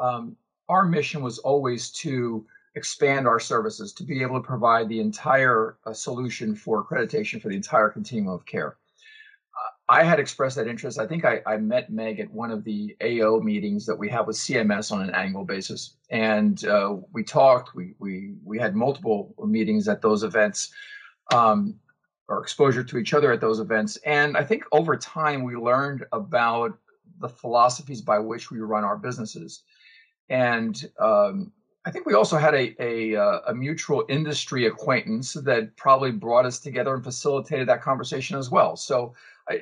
um, 0.00 0.36
our 0.68 0.84
mission 0.84 1.22
was 1.22 1.38
always 1.38 1.92
to 1.92 2.44
expand 2.74 3.26
our 3.26 3.40
services, 3.40 3.92
to 3.94 4.04
be 4.04 4.22
able 4.22 4.40
to 4.40 4.46
provide 4.46 4.88
the 4.88 5.00
entire 5.00 5.78
uh, 5.86 5.92
solution 5.92 6.54
for 6.54 6.84
accreditation 6.84 7.40
for 7.40 7.48
the 7.48 7.56
entire 7.56 7.88
continuum 7.88 8.34
of 8.34 8.46
care. 8.46 8.76
I 9.90 10.04
had 10.04 10.20
expressed 10.20 10.54
that 10.54 10.68
interest. 10.68 11.00
I 11.00 11.06
think 11.06 11.24
I, 11.24 11.42
I, 11.44 11.56
met 11.56 11.90
Meg 11.90 12.20
at 12.20 12.30
one 12.30 12.52
of 12.52 12.62
the 12.62 12.96
AO 13.02 13.40
meetings 13.40 13.84
that 13.86 13.96
we 13.96 14.08
have 14.08 14.28
with 14.28 14.36
CMS 14.36 14.92
on 14.92 15.02
an 15.02 15.10
annual 15.10 15.44
basis, 15.44 15.96
and 16.10 16.64
uh, 16.64 16.94
we 17.12 17.24
talked. 17.24 17.74
We 17.74 17.94
we 17.98 18.34
we 18.44 18.56
had 18.56 18.76
multiple 18.76 19.34
meetings 19.44 19.88
at 19.88 20.00
those 20.00 20.22
events, 20.22 20.72
um, 21.34 21.74
or 22.28 22.40
exposure 22.40 22.84
to 22.84 22.98
each 22.98 23.14
other 23.14 23.32
at 23.32 23.40
those 23.40 23.58
events. 23.58 23.96
And 24.06 24.36
I 24.36 24.44
think 24.44 24.62
over 24.70 24.96
time 24.96 25.42
we 25.42 25.56
learned 25.56 26.04
about 26.12 26.78
the 27.18 27.28
philosophies 27.28 28.00
by 28.00 28.20
which 28.20 28.52
we 28.52 28.60
run 28.60 28.84
our 28.84 28.96
businesses, 28.96 29.64
and 30.28 30.88
um, 31.00 31.50
I 31.86 31.90
think 31.90 32.04
we 32.04 32.14
also 32.14 32.36
had 32.36 32.54
a, 32.54 32.74
a, 32.78 33.16
uh, 33.16 33.40
a 33.48 33.54
mutual 33.54 34.04
industry 34.08 34.66
acquaintance 34.66 35.32
that 35.32 35.74
probably 35.76 36.10
brought 36.10 36.44
us 36.44 36.58
together 36.58 36.94
and 36.94 37.02
facilitated 37.02 37.68
that 37.68 37.80
conversation 37.80 38.36
as 38.36 38.50
well. 38.50 38.76
So 38.76 39.14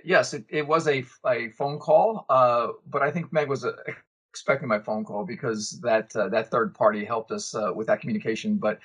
yes, 0.04 0.34
it, 0.34 0.44
it 0.48 0.66
was 0.66 0.88
a, 0.88 1.04
a 1.26 1.50
phone 1.50 1.78
call, 1.78 2.26
uh, 2.28 2.68
but 2.90 3.02
I 3.02 3.10
think 3.10 3.32
Meg 3.32 3.48
was 3.48 3.64
uh, 3.64 3.72
expecting 4.30 4.68
my 4.68 4.78
phone 4.78 5.04
call 5.04 5.24
because 5.24 5.80
that 5.80 6.14
uh, 6.14 6.28
that 6.28 6.50
third 6.50 6.74
party 6.74 7.04
helped 7.04 7.30
us 7.30 7.54
uh, 7.54 7.72
with 7.74 7.86
that 7.86 8.00
communication. 8.00 8.56
But 8.56 8.80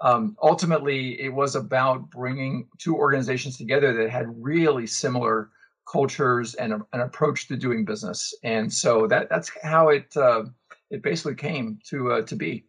um, 0.00 0.36
ultimately, 0.42 1.20
it 1.20 1.32
was 1.32 1.56
about 1.56 2.10
bringing 2.10 2.68
two 2.78 2.96
organizations 2.96 3.56
together 3.56 3.92
that 3.94 4.10
had 4.10 4.26
really 4.36 4.86
similar 4.86 5.50
cultures 5.90 6.54
and 6.54 6.72
a, 6.72 6.86
an 6.92 7.00
approach 7.00 7.48
to 7.48 7.56
doing 7.56 7.84
business, 7.84 8.34
and 8.42 8.72
so 8.72 9.06
that 9.06 9.28
that's 9.28 9.50
how 9.62 9.88
it 9.88 10.16
uh, 10.16 10.44
it 10.90 11.02
basically 11.02 11.34
came 11.34 11.78
to 11.88 12.12
uh, 12.12 12.22
to 12.22 12.36
be. 12.36 12.64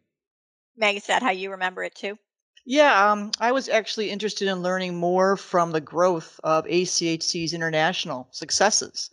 Meg, 0.80 0.96
is 0.96 1.08
that 1.08 1.22
how 1.22 1.32
you 1.32 1.52
remember 1.52 1.84
it 1.84 1.94
too? 1.94 2.18
Yeah, 2.66 3.12
um, 3.12 3.32
I 3.40 3.52
was 3.52 3.68
actually 3.68 4.10
interested 4.10 4.48
in 4.48 4.64
learning 4.64 4.96
more 4.96 5.36
from 5.36 5.72
the 5.72 5.82
growth 5.82 6.40
of 6.44 6.66
ACHC's 6.66 7.54
international 7.54 8.30
successes. 8.32 9.10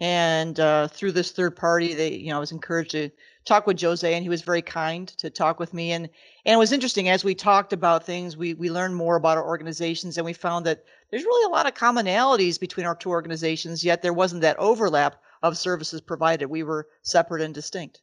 And 0.00 0.58
uh, 0.58 0.88
through 0.88 1.12
this 1.12 1.32
third 1.32 1.56
party, 1.56 1.92
they, 1.92 2.14
you 2.14 2.30
know, 2.30 2.36
I 2.36 2.40
was 2.40 2.52
encouraged 2.52 2.92
to 2.92 3.10
talk 3.44 3.66
with 3.66 3.80
Jose, 3.80 4.14
and 4.14 4.22
he 4.22 4.30
was 4.30 4.40
very 4.40 4.62
kind 4.62 5.08
to 5.18 5.28
talk 5.28 5.60
with 5.60 5.74
me. 5.74 5.92
And 5.92 6.08
and 6.46 6.54
it 6.54 6.58
was 6.58 6.72
interesting 6.72 7.10
as 7.10 7.22
we 7.22 7.34
talked 7.34 7.74
about 7.74 8.06
things, 8.06 8.36
we 8.36 8.54
we 8.54 8.70
learned 8.70 8.96
more 8.96 9.16
about 9.16 9.36
our 9.36 9.46
organizations, 9.46 10.16
and 10.16 10.24
we 10.24 10.32
found 10.32 10.64
that 10.64 10.84
there's 11.10 11.24
really 11.24 11.50
a 11.50 11.54
lot 11.54 11.66
of 11.66 11.74
commonalities 11.74 12.58
between 12.58 12.86
our 12.86 12.94
two 12.94 13.10
organizations. 13.10 13.84
Yet 13.84 14.00
there 14.00 14.14
wasn't 14.14 14.40
that 14.40 14.58
overlap 14.58 15.20
of 15.42 15.58
services 15.58 16.00
provided. 16.00 16.46
We 16.46 16.62
were 16.62 16.88
separate 17.02 17.42
and 17.42 17.52
distinct. 17.52 18.00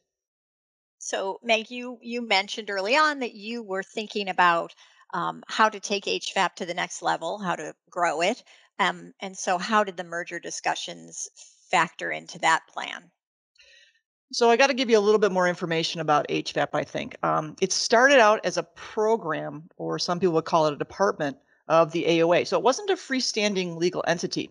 So, 0.98 1.38
Meg, 1.42 1.70
you 1.70 1.98
you 2.02 2.22
mentioned 2.22 2.70
early 2.70 2.96
on 2.96 3.20
that 3.20 3.34
you 3.34 3.62
were 3.62 3.82
thinking 3.82 4.28
about 4.28 4.74
um, 5.14 5.42
how 5.46 5.68
to 5.68 5.80
take 5.80 6.04
HFAP 6.04 6.54
to 6.56 6.66
the 6.66 6.74
next 6.74 7.02
level, 7.02 7.38
how 7.38 7.56
to 7.56 7.74
grow 7.90 8.20
it. 8.20 8.42
Um, 8.78 9.14
and 9.20 9.36
so, 9.36 9.58
how 9.58 9.84
did 9.84 9.96
the 9.96 10.04
merger 10.04 10.38
discussions 10.38 11.28
factor 11.70 12.10
into 12.10 12.38
that 12.40 12.66
plan? 12.68 13.10
So, 14.32 14.50
I 14.50 14.56
got 14.56 14.68
to 14.68 14.74
give 14.74 14.90
you 14.90 14.98
a 14.98 15.00
little 15.00 15.18
bit 15.18 15.32
more 15.32 15.48
information 15.48 16.00
about 16.00 16.28
HFAP, 16.28 16.68
I 16.74 16.84
think. 16.84 17.16
Um, 17.22 17.56
it 17.60 17.72
started 17.72 18.18
out 18.18 18.44
as 18.44 18.56
a 18.56 18.62
program, 18.62 19.68
or 19.76 19.98
some 19.98 20.20
people 20.20 20.34
would 20.34 20.44
call 20.44 20.66
it 20.66 20.74
a 20.74 20.78
department 20.78 21.38
of 21.68 21.92
the 21.92 22.04
AOA. 22.04 22.46
So, 22.46 22.58
it 22.58 22.62
wasn't 22.62 22.90
a 22.90 22.94
freestanding 22.94 23.76
legal 23.76 24.04
entity. 24.06 24.50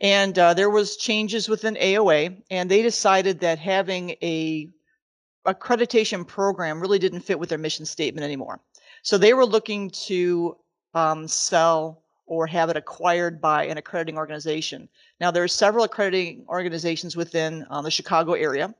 And 0.00 0.36
uh, 0.36 0.54
there 0.54 0.70
was 0.70 0.96
changes 0.96 1.48
within 1.48 1.76
AOA, 1.76 2.42
and 2.50 2.70
they 2.70 2.82
decided 2.82 3.40
that 3.40 3.58
having 3.58 4.16
a 4.22 4.68
accreditation 5.46 6.26
program 6.26 6.80
really 6.80 6.98
didn't 6.98 7.20
fit 7.20 7.38
with 7.38 7.48
their 7.48 7.58
mission 7.58 7.84
statement 7.86 8.24
anymore. 8.24 8.60
So 9.02 9.18
they 9.18 9.34
were 9.34 9.46
looking 9.46 9.90
to 10.06 10.56
um, 10.94 11.26
sell 11.26 12.02
or 12.26 12.46
have 12.46 12.70
it 12.70 12.76
acquired 12.76 13.40
by 13.40 13.64
an 13.64 13.78
accrediting 13.78 14.16
organization. 14.16 14.88
Now, 15.20 15.30
there 15.30 15.42
are 15.42 15.48
several 15.48 15.84
accrediting 15.84 16.44
organizations 16.48 17.16
within 17.16 17.66
um, 17.68 17.84
the 17.84 17.90
Chicago 17.90 18.32
area, 18.32 18.74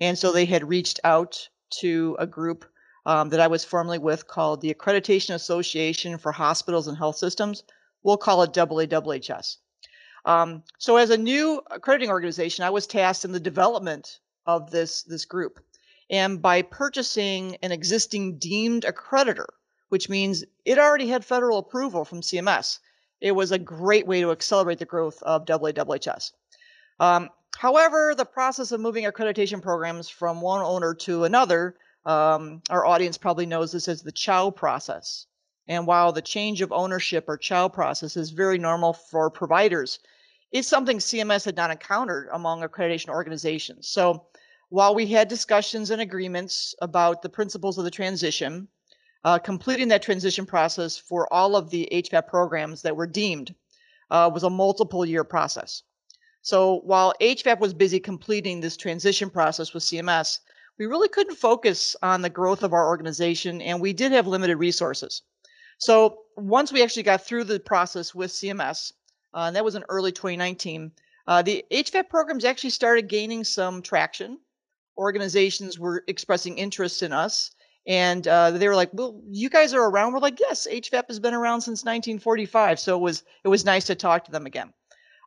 and 0.00 0.18
so 0.18 0.32
they 0.32 0.44
had 0.44 0.68
reached 0.68 1.00
out 1.04 1.48
to 1.80 2.16
a 2.18 2.26
group 2.26 2.64
um, 3.06 3.28
that 3.30 3.40
I 3.40 3.46
was 3.46 3.64
formerly 3.64 3.98
with 3.98 4.26
called 4.26 4.60
the 4.60 4.74
Accreditation 4.74 5.34
Association 5.34 6.18
for 6.18 6.32
Hospitals 6.32 6.88
and 6.88 6.98
Health 6.98 7.16
Systems. 7.16 7.62
We'll 8.02 8.16
call 8.16 8.42
it 8.42 8.52
AAHS. 8.52 9.56
Um, 10.24 10.62
so, 10.78 10.96
as 10.96 11.10
a 11.10 11.16
new 11.16 11.62
accrediting 11.70 12.10
organization, 12.10 12.64
I 12.64 12.70
was 12.70 12.86
tasked 12.86 13.24
in 13.24 13.32
the 13.32 13.40
development 13.40 14.18
of 14.46 14.70
this 14.70 15.02
this 15.02 15.24
group, 15.24 15.60
and 16.10 16.40
by 16.40 16.62
purchasing 16.62 17.56
an 17.62 17.72
existing 17.72 18.38
deemed 18.38 18.84
accreditor 18.84 19.46
which 19.88 20.08
means 20.08 20.44
it 20.64 20.78
already 20.78 21.08
had 21.08 21.24
federal 21.24 21.58
approval 21.58 22.04
from 22.04 22.20
CMS. 22.20 22.78
It 23.20 23.32
was 23.32 23.52
a 23.52 23.58
great 23.58 24.06
way 24.06 24.20
to 24.20 24.30
accelerate 24.30 24.78
the 24.78 24.84
growth 24.84 25.22
of 25.22 25.44
AAHS. 25.44 26.32
Um, 27.00 27.30
however, 27.56 28.14
the 28.14 28.24
process 28.24 28.70
of 28.72 28.80
moving 28.80 29.04
accreditation 29.04 29.62
programs 29.62 30.08
from 30.08 30.40
one 30.40 30.60
owner 30.60 30.94
to 30.94 31.24
another, 31.24 31.76
um, 32.04 32.62
our 32.70 32.86
audience 32.86 33.18
probably 33.18 33.46
knows 33.46 33.72
this 33.72 33.88
as 33.88 34.02
the 34.02 34.12
CHOW 34.12 34.50
process. 34.50 35.26
And 35.66 35.86
while 35.86 36.12
the 36.12 36.22
change 36.22 36.62
of 36.62 36.72
ownership 36.72 37.24
or 37.28 37.36
CHOW 37.36 37.68
process 37.68 38.16
is 38.16 38.30
very 38.30 38.58
normal 38.58 38.92
for 38.92 39.30
providers, 39.30 39.98
it's 40.50 40.68
something 40.68 40.98
CMS 40.98 41.44
had 41.44 41.56
not 41.56 41.70
encountered 41.70 42.28
among 42.32 42.62
accreditation 42.62 43.08
organizations. 43.08 43.88
So 43.88 44.27
while 44.70 44.94
we 44.94 45.06
had 45.06 45.28
discussions 45.28 45.90
and 45.90 46.00
agreements 46.00 46.74
about 46.82 47.22
the 47.22 47.28
principles 47.28 47.78
of 47.78 47.84
the 47.84 47.90
transition, 47.90 48.68
uh, 49.24 49.38
completing 49.38 49.88
that 49.88 50.02
transition 50.02 50.46
process 50.46 50.96
for 50.96 51.32
all 51.32 51.56
of 51.56 51.70
the 51.70 51.88
HFAP 51.90 52.26
programs 52.28 52.82
that 52.82 52.96
were 52.96 53.06
deemed 53.06 53.54
uh, 54.10 54.30
was 54.32 54.42
a 54.42 54.50
multiple 54.50 55.04
year 55.04 55.24
process. 55.24 55.82
So 56.42 56.80
while 56.84 57.14
HFAP 57.20 57.60
was 57.60 57.74
busy 57.74 57.98
completing 57.98 58.60
this 58.60 58.76
transition 58.76 59.30
process 59.30 59.74
with 59.74 59.82
CMS, 59.82 60.38
we 60.78 60.86
really 60.86 61.08
couldn't 61.08 61.36
focus 61.36 61.96
on 62.02 62.22
the 62.22 62.30
growth 62.30 62.62
of 62.62 62.72
our 62.72 62.86
organization 62.86 63.60
and 63.60 63.80
we 63.80 63.92
did 63.92 64.12
have 64.12 64.26
limited 64.26 64.56
resources. 64.56 65.22
So 65.78 66.22
once 66.36 66.72
we 66.72 66.82
actually 66.82 67.02
got 67.02 67.24
through 67.24 67.44
the 67.44 67.60
process 67.60 68.14
with 68.14 68.30
CMS, 68.30 68.92
uh, 69.34 69.44
and 69.46 69.56
that 69.56 69.64
was 69.64 69.74
in 69.74 69.84
early 69.88 70.12
2019, 70.12 70.92
uh, 71.26 71.42
the 71.42 71.64
HFAP 71.70 72.08
programs 72.08 72.44
actually 72.44 72.70
started 72.70 73.08
gaining 73.08 73.44
some 73.44 73.82
traction. 73.82 74.38
Organizations 74.98 75.78
were 75.78 76.04
expressing 76.08 76.58
interest 76.58 77.02
in 77.02 77.12
us. 77.12 77.52
And 77.86 78.28
uh, 78.28 78.50
they 78.50 78.68
were 78.68 78.76
like, 78.76 78.90
"Well, 78.92 79.18
you 79.30 79.48
guys 79.48 79.72
are 79.72 79.88
around." 79.88 80.12
We're 80.12 80.18
like, 80.18 80.38
"Yes, 80.38 80.66
HFAP 80.70 81.04
has 81.08 81.18
been 81.18 81.32
around 81.32 81.62
since 81.62 81.84
1945." 81.84 82.78
So 82.78 82.96
it 82.96 83.00
was 83.00 83.22
it 83.44 83.48
was 83.48 83.64
nice 83.64 83.86
to 83.86 83.94
talk 83.94 84.26
to 84.26 84.30
them 84.30 84.44
again. 84.44 84.74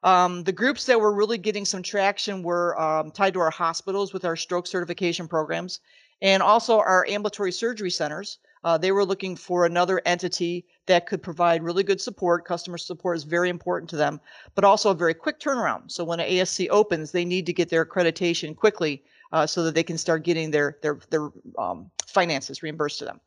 Um, 0.04 0.44
the 0.44 0.51
groups 0.51 0.86
that 0.86 1.00
were 1.00 1.13
really 1.13 1.38
getting 1.38 1.66
some 1.66 1.82
traction 1.82 2.44
were 2.44 2.80
um, 2.80 3.12
tied 3.12 3.34
to 3.34 3.40
our 3.40 3.51
hospitals 3.51 4.13
with 4.13 4.25
our 4.25 4.36
stroke 4.36 4.68
certification 4.68 5.28
programs, 5.28 5.80
and 6.22 6.44
also 6.44 6.78
our 6.78 7.06
ambulatory 7.08 7.51
surgery 7.51 7.90
centers. 7.90 8.38
Uh, 8.63 8.78
they 8.78 8.92
were 8.92 9.06
looking 9.06 9.36
for 9.36 9.66
another 9.66 10.00
entity 10.06 10.66
that 10.86 11.08
could 11.08 11.24
provide 11.24 11.63
really 11.63 11.84
good 11.84 12.00
support. 12.00 12.46
Customer 12.46 12.78
support 12.78 13.18
is 13.18 13.24
very 13.24 13.50
important 13.50 13.90
to 13.90 13.96
them, 13.96 14.22
but 14.54 14.63
also 14.63 14.92
a 14.92 14.96
very 14.96 15.16
quick 15.16 15.40
turnaround. 15.40 15.90
So 15.90 16.04
when 16.04 16.20
an 16.20 16.30
ASC 16.30 16.68
opens, 16.70 17.12
they 17.12 17.25
need 17.25 17.48
to 17.48 17.54
get 17.54 17.70
their 17.70 17.84
accreditation 17.84 18.56
quickly 18.56 19.04
uh, 19.31 19.47
so 19.47 19.63
that 19.63 19.75
they 19.75 19.83
can 19.83 19.97
start 19.97 20.23
getting 20.23 20.51
their 20.51 20.77
their 20.81 21.00
their 21.09 21.29
um, 21.57 21.89
finances 22.05 22.63
reimbursed 22.63 23.00
to 23.00 23.05
them. 23.05 23.19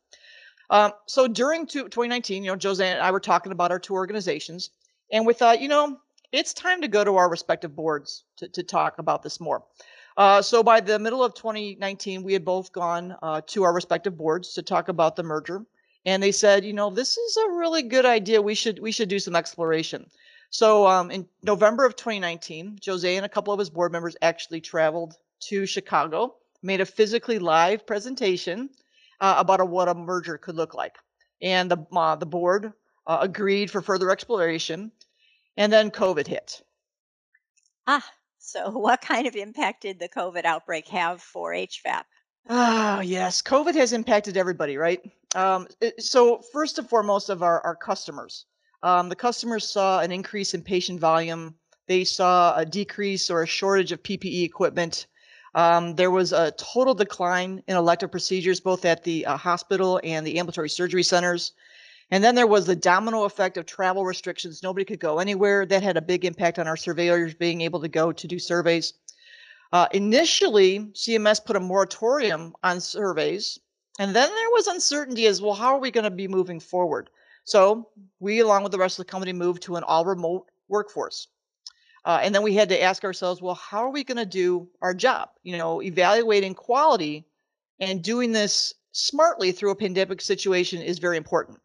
Um, 0.70 0.92
so 1.06 1.28
during 1.28 1.66
2019, 1.66 2.44
you 2.44 2.50
know, 2.50 2.58
Jose 2.60 2.86
and 2.86 3.00
I 3.00 3.10
were 3.10 3.20
talking 3.20 3.52
about 3.52 3.70
our 3.70 3.78
two 3.78 3.94
organizations, 3.94 4.70
and 5.12 5.26
we 5.26 5.34
thought, 5.34 5.60
you 5.60 5.68
know, 5.68 5.98
it's 6.32 6.54
time 6.54 6.80
to 6.82 6.88
go 6.88 7.04
to 7.04 7.16
our 7.16 7.28
respective 7.28 7.76
boards 7.76 8.24
to, 8.36 8.48
to 8.48 8.62
talk 8.62 8.98
about 8.98 9.22
this 9.22 9.40
more. 9.40 9.62
Uh, 10.16 10.40
so 10.40 10.62
by 10.62 10.80
the 10.80 10.98
middle 10.98 11.22
of 11.22 11.34
2019, 11.34 12.22
we 12.22 12.32
had 12.32 12.44
both 12.44 12.72
gone 12.72 13.16
uh, 13.22 13.40
to 13.46 13.64
our 13.64 13.72
respective 13.72 14.16
boards 14.16 14.54
to 14.54 14.62
talk 14.62 14.88
about 14.88 15.16
the 15.16 15.22
merger, 15.22 15.64
and 16.06 16.22
they 16.22 16.32
said, 16.32 16.64
you 16.64 16.72
know, 16.72 16.90
this 16.90 17.16
is 17.16 17.36
a 17.36 17.50
really 17.50 17.82
good 17.82 18.06
idea. 18.06 18.40
We 18.40 18.54
should 18.54 18.78
we 18.78 18.92
should 18.92 19.08
do 19.08 19.18
some 19.18 19.36
exploration. 19.36 20.06
So 20.50 20.86
um, 20.86 21.10
in 21.10 21.26
November 21.42 21.84
of 21.84 21.96
2019, 21.96 22.78
Jose 22.86 23.16
and 23.16 23.26
a 23.26 23.28
couple 23.28 23.52
of 23.52 23.58
his 23.58 23.70
board 23.70 23.90
members 23.90 24.16
actually 24.22 24.60
traveled 24.60 25.16
to 25.40 25.66
Chicago, 25.66 26.36
made 26.62 26.80
a 26.80 26.86
physically 26.86 27.38
live 27.38 27.86
presentation 27.86 28.70
uh, 29.20 29.34
about 29.38 29.60
a, 29.60 29.64
what 29.64 29.88
a 29.88 29.94
merger 29.94 30.38
could 30.38 30.56
look 30.56 30.74
like. 30.74 30.96
And 31.42 31.70
the, 31.70 31.78
uh, 31.92 32.16
the 32.16 32.26
board 32.26 32.72
uh, 33.06 33.18
agreed 33.20 33.70
for 33.70 33.82
further 33.82 34.10
exploration. 34.10 34.92
And 35.56 35.72
then 35.72 35.90
COVID 35.90 36.26
hit. 36.26 36.62
Ah, 37.86 38.04
so 38.38 38.70
what 38.78 39.00
kind 39.00 39.26
of 39.26 39.36
impact 39.36 39.82
did 39.82 39.98
the 39.98 40.08
COVID 40.08 40.44
outbreak 40.44 40.88
have 40.88 41.20
for 41.20 41.52
HFAP? 41.52 42.04
Ah, 42.48 43.00
yes. 43.00 43.40
COVID 43.40 43.74
has 43.74 43.92
impacted 43.92 44.36
everybody, 44.36 44.76
right? 44.76 45.00
Um, 45.34 45.66
so 45.98 46.42
first 46.52 46.78
and 46.78 46.88
foremost 46.88 47.30
of 47.30 47.42
our, 47.42 47.60
our 47.62 47.74
customers, 47.74 48.46
um, 48.82 49.08
the 49.08 49.16
customers 49.16 49.68
saw 49.68 50.00
an 50.00 50.12
increase 50.12 50.52
in 50.52 50.62
patient 50.62 51.00
volume. 51.00 51.54
They 51.88 52.04
saw 52.04 52.54
a 52.54 52.64
decrease 52.66 53.30
or 53.30 53.42
a 53.42 53.46
shortage 53.46 53.92
of 53.92 54.02
PPE 54.02 54.44
equipment. 54.44 55.06
Um, 55.54 55.94
there 55.94 56.10
was 56.10 56.32
a 56.32 56.52
total 56.52 56.94
decline 56.94 57.62
in 57.68 57.76
elective 57.76 58.10
procedures, 58.10 58.60
both 58.60 58.84
at 58.84 59.04
the 59.04 59.24
uh, 59.26 59.36
hospital 59.36 60.00
and 60.02 60.26
the 60.26 60.38
ambulatory 60.38 60.68
surgery 60.68 61.02
centers. 61.02 61.52
And 62.10 62.22
then 62.22 62.34
there 62.34 62.46
was 62.46 62.66
the 62.66 62.76
domino 62.76 63.24
effect 63.24 63.56
of 63.56 63.66
travel 63.66 64.04
restrictions. 64.04 64.62
Nobody 64.62 64.84
could 64.84 65.00
go 65.00 65.18
anywhere. 65.18 65.64
That 65.64 65.82
had 65.82 65.96
a 65.96 66.02
big 66.02 66.24
impact 66.24 66.58
on 66.58 66.66
our 66.66 66.76
surveyors 66.76 67.34
being 67.34 67.60
able 67.60 67.80
to 67.80 67.88
go 67.88 68.12
to 68.12 68.26
do 68.26 68.38
surveys. 68.38 68.94
Uh, 69.72 69.88
initially, 69.92 70.80
CMS 70.92 71.44
put 71.44 71.56
a 71.56 71.60
moratorium 71.60 72.54
on 72.62 72.80
surveys, 72.80 73.58
and 73.98 74.14
then 74.14 74.28
there 74.28 74.50
was 74.50 74.66
uncertainty 74.66 75.26
as 75.26 75.42
well, 75.42 75.54
how 75.54 75.74
are 75.74 75.80
we 75.80 75.90
going 75.90 76.04
to 76.04 76.10
be 76.10 76.28
moving 76.28 76.60
forward? 76.60 77.10
So 77.44 77.88
we, 78.20 78.40
along 78.40 78.62
with 78.62 78.72
the 78.72 78.78
rest 78.78 78.98
of 78.98 79.06
the 79.06 79.10
company, 79.10 79.32
moved 79.32 79.62
to 79.64 79.76
an 79.76 79.82
all 79.82 80.04
remote 80.04 80.46
workforce. 80.68 81.28
Uh, 82.04 82.20
and 82.22 82.34
then 82.34 82.42
we 82.42 82.54
had 82.54 82.68
to 82.68 82.82
ask 82.82 83.04
ourselves, 83.04 83.40
well, 83.40 83.54
how 83.54 83.78
are 83.78 83.90
we 83.90 84.04
going 84.04 84.18
to 84.18 84.26
do 84.26 84.68
our 84.82 84.92
job? 84.92 85.30
You 85.42 85.56
know, 85.56 85.80
evaluating 85.82 86.54
quality 86.54 87.26
and 87.80 88.02
doing 88.02 88.32
this 88.32 88.74
smartly 88.92 89.52
through 89.52 89.70
a 89.70 89.76
pandemic 89.76 90.20
situation 90.20 90.82
is 90.82 90.98
very 90.98 91.16
important. 91.16 91.58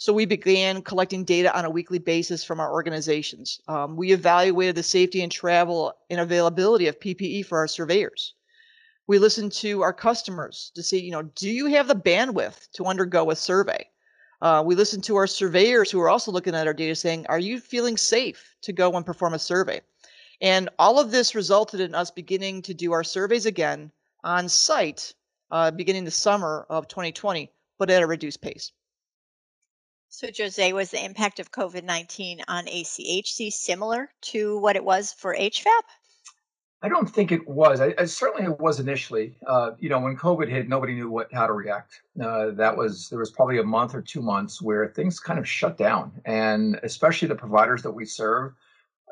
So 0.00 0.14
we 0.14 0.24
began 0.24 0.80
collecting 0.80 1.24
data 1.24 1.54
on 1.54 1.66
a 1.66 1.70
weekly 1.70 1.98
basis 1.98 2.42
from 2.42 2.58
our 2.58 2.72
organizations. 2.72 3.60
Um, 3.68 3.96
we 3.96 4.12
evaluated 4.12 4.74
the 4.74 4.82
safety 4.82 5.22
and 5.22 5.30
travel 5.30 5.92
and 6.08 6.20
availability 6.20 6.86
of 6.86 6.98
PPE 6.98 7.44
for 7.44 7.58
our 7.58 7.68
surveyors. 7.68 8.34
We 9.06 9.18
listened 9.18 9.52
to 9.52 9.82
our 9.82 9.92
customers 9.92 10.72
to 10.74 10.82
see, 10.82 11.00
you 11.00 11.10
know, 11.10 11.22
do 11.22 11.50
you 11.50 11.66
have 11.66 11.86
the 11.86 11.94
bandwidth 11.94 12.70
to 12.72 12.86
undergo 12.86 13.30
a 13.30 13.36
survey? 13.36 13.89
Uh, 14.42 14.62
we 14.64 14.74
listened 14.74 15.04
to 15.04 15.16
our 15.16 15.26
surveyors 15.26 15.90
who 15.90 16.00
are 16.00 16.08
also 16.08 16.32
looking 16.32 16.54
at 16.54 16.66
our 16.66 16.74
data 16.74 16.94
saying, 16.94 17.26
are 17.28 17.38
you 17.38 17.60
feeling 17.60 17.96
safe 17.96 18.56
to 18.62 18.72
go 18.72 18.92
and 18.96 19.04
perform 19.04 19.34
a 19.34 19.38
survey? 19.38 19.80
And 20.40 20.70
all 20.78 20.98
of 20.98 21.10
this 21.10 21.34
resulted 21.34 21.80
in 21.80 21.94
us 21.94 22.10
beginning 22.10 22.62
to 22.62 22.74
do 22.74 22.92
our 22.92 23.04
surveys 23.04 23.44
again 23.44 23.92
on 24.24 24.48
site 24.48 25.14
uh, 25.50 25.70
beginning 25.70 26.04
the 26.04 26.10
summer 26.10 26.66
of 26.70 26.88
2020, 26.88 27.50
but 27.78 27.90
at 27.90 28.02
a 28.02 28.06
reduced 28.06 28.40
pace. 28.40 28.72
So, 30.08 30.28
Jose, 30.36 30.72
was 30.72 30.90
the 30.90 31.04
impact 31.04 31.38
of 31.38 31.52
COVID 31.52 31.84
19 31.84 32.42
on 32.48 32.66
ACHC 32.66 33.52
similar 33.52 34.10
to 34.22 34.58
what 34.58 34.76
it 34.76 34.84
was 34.84 35.12
for 35.12 35.36
HFAP? 35.36 35.82
I 36.82 36.88
don't 36.88 37.08
think 37.08 37.30
it 37.30 37.46
was. 37.46 37.80
I, 37.80 37.94
I 37.98 38.06
certainly 38.06 38.50
it 38.50 38.58
was 38.58 38.80
initially. 38.80 39.36
Uh, 39.46 39.72
you 39.78 39.90
know, 39.90 40.00
when 40.00 40.16
COVID 40.16 40.48
hit, 40.48 40.68
nobody 40.68 40.94
knew 40.94 41.10
what 41.10 41.32
how 41.32 41.46
to 41.46 41.52
react. 41.52 42.00
Uh, 42.20 42.52
that 42.52 42.74
was 42.74 43.08
there 43.10 43.18
was 43.18 43.30
probably 43.30 43.58
a 43.58 43.64
month 43.64 43.94
or 43.94 44.00
two 44.00 44.22
months 44.22 44.62
where 44.62 44.88
things 44.88 45.20
kind 45.20 45.38
of 45.38 45.46
shut 45.46 45.76
down, 45.76 46.12
and 46.24 46.80
especially 46.82 47.28
the 47.28 47.34
providers 47.34 47.82
that 47.82 47.90
we 47.90 48.04
serve. 48.06 48.54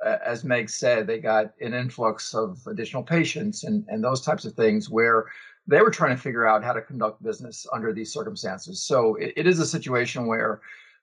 Uh, 0.04 0.16
as 0.24 0.44
Meg 0.44 0.70
said, 0.70 1.06
they 1.06 1.18
got 1.18 1.52
an 1.60 1.74
influx 1.74 2.32
of 2.32 2.58
additional 2.66 3.02
patients 3.02 3.64
and 3.64 3.84
and 3.88 4.02
those 4.02 4.22
types 4.22 4.46
of 4.46 4.54
things 4.54 4.88
where 4.88 5.26
they 5.66 5.82
were 5.82 5.90
trying 5.90 6.16
to 6.16 6.22
figure 6.22 6.46
out 6.46 6.64
how 6.64 6.72
to 6.72 6.80
conduct 6.80 7.22
business 7.22 7.66
under 7.74 7.92
these 7.92 8.10
circumstances. 8.10 8.80
So 8.80 9.16
it, 9.16 9.34
it 9.36 9.46
is 9.46 9.58
a 9.58 9.66
situation 9.66 10.26
where 10.26 10.62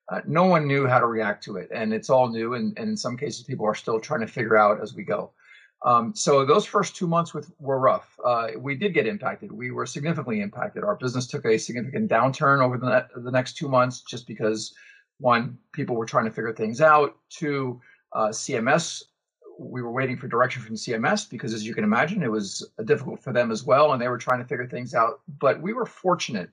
uh, 0.10 0.22
no 0.26 0.46
one 0.46 0.68
knew 0.68 0.88
how 0.88 1.00
to 1.00 1.06
react 1.06 1.44
to 1.44 1.58
it, 1.58 1.70
and 1.72 1.94
it's 1.94 2.10
all 2.10 2.30
new. 2.30 2.56
And, 2.56 2.78
and, 2.78 2.90
in 2.90 2.98
some 2.98 3.18
cases, 3.18 3.44
people 3.44 3.66
are 3.66 3.76
still 3.76 4.00
trying 4.00 4.22
to 4.22 4.28
figure 4.28 4.58
out 4.58 4.82
as 4.82 4.94
we 4.94 5.04
go. 5.04 5.32
Um, 5.86 6.16
so 6.16 6.44
those 6.44 6.66
first 6.66 6.96
two 6.96 7.06
months 7.06 7.34
with, 7.34 7.52
were 7.60 7.80
rough. 7.80 8.20
Uh, 8.26 8.48
we 8.58 8.76
did 8.76 8.96
get 8.96 9.06
impacted. 9.06 9.52
We 9.52 9.70
were 9.70 9.86
significantly 9.86 10.42
impacted. 10.42 10.84
Our 10.84 10.96
business 10.96 11.28
took 11.28 11.46
a 11.46 11.60
significant 11.60 12.10
downturn 12.10 12.62
over 12.62 12.80
the, 12.80 13.08
the 13.22 13.30
next 13.30 13.56
two 13.56 13.70
months, 13.70 14.02
just 14.02 14.26
because 14.26 14.74
one, 15.20 15.60
people 15.74 15.96
were 15.96 16.08
trying 16.08 16.26
to 16.26 16.32
figure 16.32 16.54
things 16.54 16.82
out. 16.82 17.16
Two, 17.30 17.80
uh, 18.14 18.30
CMS. 18.30 19.04
We 19.60 19.84
were 19.84 19.92
waiting 19.92 20.18
for 20.18 20.28
direction 20.28 20.64
from 20.64 20.76
CMS 20.76 21.30
because, 21.30 21.54
as 21.54 21.66
you 21.66 21.76
can 21.76 21.84
imagine, 21.84 22.24
it 22.24 22.32
was 22.32 22.68
difficult 22.86 23.24
for 23.24 23.32
them 23.32 23.52
as 23.52 23.64
well, 23.64 23.94
and 23.94 24.02
they 24.02 24.10
were 24.10 24.18
trying 24.18 24.40
to 24.40 24.48
figure 24.48 24.68
things 24.68 24.96
out. 24.96 25.22
But 25.40 25.62
we 25.62 25.72
were 25.72 25.86
fortunate. 25.86 26.50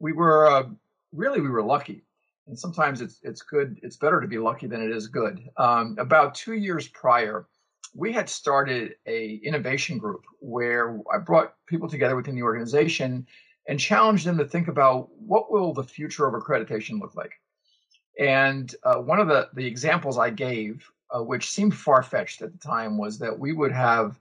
We 0.00 0.12
were 0.12 0.50
uh, 0.50 0.64
really 1.12 1.40
we 1.40 1.50
were 1.50 1.62
lucky 1.62 2.02
and 2.46 2.58
sometimes 2.58 3.00
it's 3.00 3.20
it's 3.22 3.40
good 3.40 3.78
it's 3.82 3.96
better 3.96 4.20
to 4.20 4.26
be 4.26 4.36
lucky 4.36 4.66
than 4.66 4.82
it 4.82 4.90
is 4.90 5.06
good 5.06 5.48
um, 5.56 5.96
about 5.98 6.34
two 6.34 6.54
years 6.54 6.88
prior 6.88 7.46
we 7.94 8.12
had 8.12 8.28
started 8.28 8.96
a 9.06 9.40
innovation 9.44 9.98
group 9.98 10.24
where 10.40 10.98
i 11.12 11.18
brought 11.18 11.54
people 11.66 11.88
together 11.88 12.16
within 12.16 12.34
the 12.34 12.42
organization 12.42 13.26
and 13.68 13.80
challenged 13.80 14.26
them 14.26 14.36
to 14.38 14.44
think 14.44 14.68
about 14.68 15.08
what 15.18 15.50
will 15.50 15.72
the 15.72 15.82
future 15.82 16.26
of 16.26 16.34
accreditation 16.34 17.00
look 17.00 17.14
like. 17.14 17.32
And 18.18 18.74
uh, 18.84 18.96
one 18.96 19.18
of 19.18 19.28
the, 19.28 19.48
the 19.54 19.66
examples 19.66 20.18
i 20.18 20.30
gave 20.30 20.90
uh, 21.14 21.22
which 21.22 21.50
seemed 21.50 21.74
far-fetched 21.74 22.42
at 22.42 22.52
the 22.52 22.58
time 22.58 22.98
was 22.98 23.18
that 23.18 23.38
we 23.38 23.52
would 23.52 23.72
have 23.72 24.18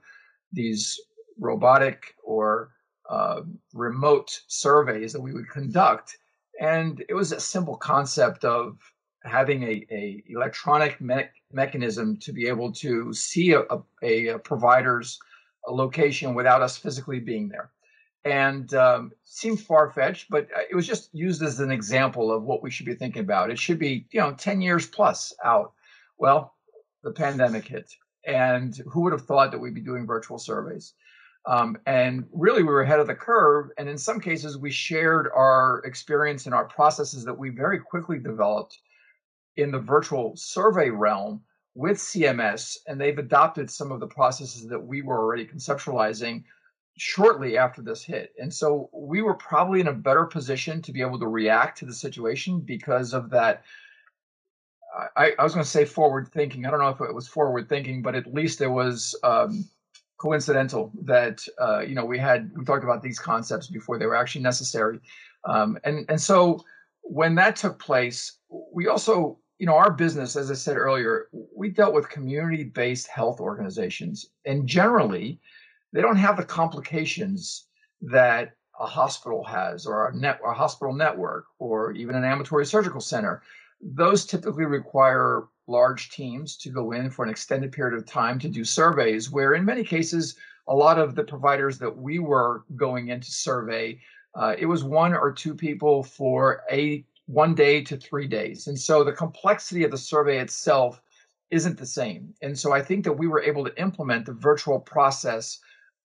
these 0.52 1.00
robotic 1.40 2.16
or 2.24 2.72
uh, 3.10 3.42
remote 3.74 4.42
surveys 4.48 5.14
that 5.14 5.22
we 5.22 5.34
would 5.34 5.50
conduct. 5.50 6.18
And 6.60 7.04
it 7.10 7.14
was 7.14 7.32
a 7.32 7.40
simple 7.40 7.78
concept 7.78 8.46
of 8.46 8.78
having 9.24 9.64
a, 9.64 9.86
a 9.92 10.24
electronic 10.28 11.00
me- 11.02 11.30
mechanism 11.52 12.18
to 12.18 12.34
be 12.34 12.48
able 12.48 12.72
to 12.72 13.14
see 13.14 13.54
a, 13.54 13.64
a, 14.02 14.28
a, 14.28 14.40
provider's 14.40 15.20
location 15.68 16.34
without 16.34 16.62
us 16.62 16.78
physically 16.78 17.20
being 17.20 17.48
there. 17.48 17.72
And 18.26 18.74
um, 18.74 19.12
seemed 19.24 19.60
far-fetched 19.60 20.30
but 20.30 20.48
uh, 20.56 20.62
it 20.70 20.76
was 20.76 20.88
just 20.88 21.14
used 21.14 21.42
as 21.42 21.60
an 21.60 21.72
example 21.72 22.32
of 22.32 22.44
what 22.44 22.64
we 22.64 22.72
should 22.72 22.86
be 22.86 22.96
thinking 22.96 23.22
about. 23.22 23.52
It 23.52 23.60
should 23.60 23.80
be 23.80 24.06
you 24.12 24.20
know 24.20 24.34
10 24.34 24.62
years 24.62 24.88
plus 24.88 25.34
out. 25.44 25.74
Well 26.18 26.54
the 27.04 27.12
pandemic 27.12 27.68
hit 27.68 27.94
and 28.26 28.82
who 28.90 29.02
would 29.02 29.12
have 29.12 29.26
thought 29.26 29.52
that 29.52 29.60
we'd 29.60 29.74
be 29.74 29.82
doing 29.82 30.06
virtual 30.06 30.40
surveys? 30.40 30.94
Um, 31.46 31.78
and 31.86 32.26
really, 32.32 32.64
we 32.64 32.70
were 32.70 32.82
ahead 32.82 33.00
of 33.00 33.08
the 33.08 33.16
curve. 33.16 33.70
And 33.78 33.90
in 33.90 33.98
some 33.98 34.20
cases, 34.20 34.58
we 34.58 34.72
shared 34.72 35.28
our 35.36 35.80
experience 35.80 36.46
and 36.46 36.56
our 36.56 36.66
processes 36.66 37.26
that 37.26 37.38
we 37.38 37.50
very 37.50 37.80
quickly 37.80 38.18
developed 38.18 38.80
in 39.58 39.72
the 39.72 39.80
virtual 39.80 40.36
survey 40.36 40.90
realm 40.90 41.42
with 41.76 41.98
CMS. 41.98 42.78
And 42.88 43.00
they've 43.00 43.18
adopted 43.18 43.70
some 43.70 43.92
of 43.92 44.00
the 44.00 44.08
processes 44.08 44.68
that 44.68 44.80
we 44.80 45.02
were 45.02 45.20
already 45.20 45.46
conceptualizing 45.46 46.44
shortly 46.98 47.58
after 47.58 47.82
this 47.82 48.04
hit. 48.04 48.34
And 48.40 48.54
so 48.54 48.90
we 48.94 49.22
were 49.22 49.34
probably 49.34 49.80
in 49.80 49.88
a 49.88 49.94
better 49.94 50.26
position 50.26 50.82
to 50.84 50.92
be 50.92 51.02
able 51.02 51.20
to 51.20 51.28
react 51.28 51.78
to 51.80 51.86
the 51.86 51.94
situation 51.94 52.60
because 52.60 53.14
of 53.14 53.30
that. 53.32 53.64
I, 55.18 55.32
I 55.40 55.44
was 55.44 55.54
going 55.54 55.64
to 55.64 55.70
say 55.70 55.86
forward 55.86 56.28
thinking. 56.28 56.66
I 56.66 56.70
don't 56.70 56.80
know 56.80 56.90
if 56.90 57.02
it 57.02 57.14
was 57.14 57.28
forward 57.28 57.68
thinking, 57.68 58.04
but 58.04 58.14
at 58.14 58.32
least 58.32 58.62
it 58.62 58.68
was 58.68 59.16
um, 59.24 59.68
coincidental 60.18 60.92
that 61.02 61.44
uh, 61.60 61.80
you 61.80 61.96
know 61.96 62.06
we 62.06 62.20
had 62.20 62.52
we 62.56 62.64
talked 62.64 62.84
about 62.84 63.02
these 63.02 63.18
concepts 63.18 63.66
before 63.66 63.98
they 63.98 64.06
were 64.06 64.16
actually 64.16 64.44
necessary, 64.44 65.00
um, 65.46 65.80
and 65.84 66.06
and 66.10 66.22
so 66.22 66.64
when 67.02 67.34
that 67.36 67.56
took 67.56 67.80
place, 67.80 68.38
we 68.72 68.88
also 68.88 69.40
you 69.64 69.68
know 69.68 69.78
our 69.78 69.92
business, 69.92 70.36
as 70.36 70.52
I 70.52 70.56
said 70.56 70.76
earlier, 70.76 71.30
we 71.56 71.70
dealt 71.70 71.94
with 71.94 72.10
community-based 72.10 73.08
health 73.08 73.40
organizations, 73.40 74.26
and 74.44 74.68
generally 74.68 75.40
they 75.94 76.02
don't 76.02 76.18
have 76.18 76.36
the 76.36 76.44
complications 76.44 77.68
that 78.02 78.58
a 78.82 78.86
hospital 78.86 79.42
has 79.46 79.86
or 79.86 80.10
a 80.10 80.14
net 80.18 80.42
a 80.46 80.52
hospital 80.52 80.94
network 80.94 81.46
or 81.60 81.94
even 81.94 82.14
an 82.14 82.26
ambulatory 82.26 82.66
surgical 82.66 83.00
center. 83.00 83.42
Those 83.80 84.26
typically 84.26 84.66
require 84.66 85.44
large 85.68 86.10
teams 86.10 86.58
to 86.58 86.70
go 86.70 86.92
in 86.92 87.10
for 87.10 87.24
an 87.24 87.32
extended 87.32 87.72
period 87.72 87.98
of 87.98 88.06
time 88.06 88.40
to 88.40 88.50
do 88.50 88.66
surveys, 88.66 89.32
where 89.32 89.54
in 89.54 89.64
many 89.64 89.86
cases, 89.86 90.36
a 90.68 90.76
lot 90.76 91.00
of 91.00 91.16
the 91.16 91.24
providers 91.24 91.78
that 91.78 91.96
we 91.96 92.20
were 92.20 92.66
going 92.76 93.08
in 93.08 93.22
to 93.22 93.32
survey, 93.32 93.98
uh, 94.36 94.56
it 94.58 94.66
was 94.66 94.84
one 94.84 95.14
or 95.14 95.32
two 95.32 95.56
people 95.56 96.04
for 96.04 96.64
a 96.70 97.06
one 97.26 97.56
day 97.56 97.82
to 97.84 97.98
three 97.98 98.28
days. 98.28 98.68
And 98.68 98.78
so 98.78 99.04
the 99.04 99.12
complexity 99.12 99.84
of 99.84 99.92
the 99.92 99.98
survey 99.98 100.40
itself 100.40 101.02
isn't 101.52 101.78
the 101.78 101.86
same. 101.86 102.34
And 102.42 102.58
so 102.58 102.74
I 102.74 102.82
think 102.82 103.04
that 103.06 103.14
we 103.14 103.28
were 103.28 103.42
able 103.42 103.64
to 103.64 103.82
implement 103.82 104.26
the 104.26 104.34
virtual 104.34 104.80
process 104.80 105.60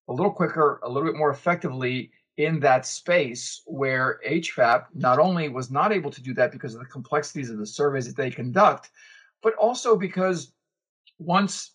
a 0.09 0.13
little 0.13 0.33
quicker, 0.33 0.81
a 0.83 0.89
little 0.89 1.09
bit 1.09 1.19
more 1.19 1.31
effectively 1.31 2.11
in 2.37 2.61
that 2.61 2.87
space 2.87 3.63
where 3.67 4.21
HFAP 4.27 4.87
not 4.95 5.19
only 5.19 5.49
was 5.49 5.71
not 5.71 5.93
able 5.93 6.11
to 6.11 6.23
do 6.23 6.33
that 6.35 6.53
because 6.53 6.75
of 6.75 6.81
the 6.81 6.87
complexities 6.87 7.51
of 7.51 7.59
the 7.59 7.67
surveys 7.67 8.07
that 8.07 8.17
they 8.17 8.31
conduct, 8.31 8.91
but 9.43 9.55
also 9.55 9.97
because 9.97 10.53
once 11.19 11.73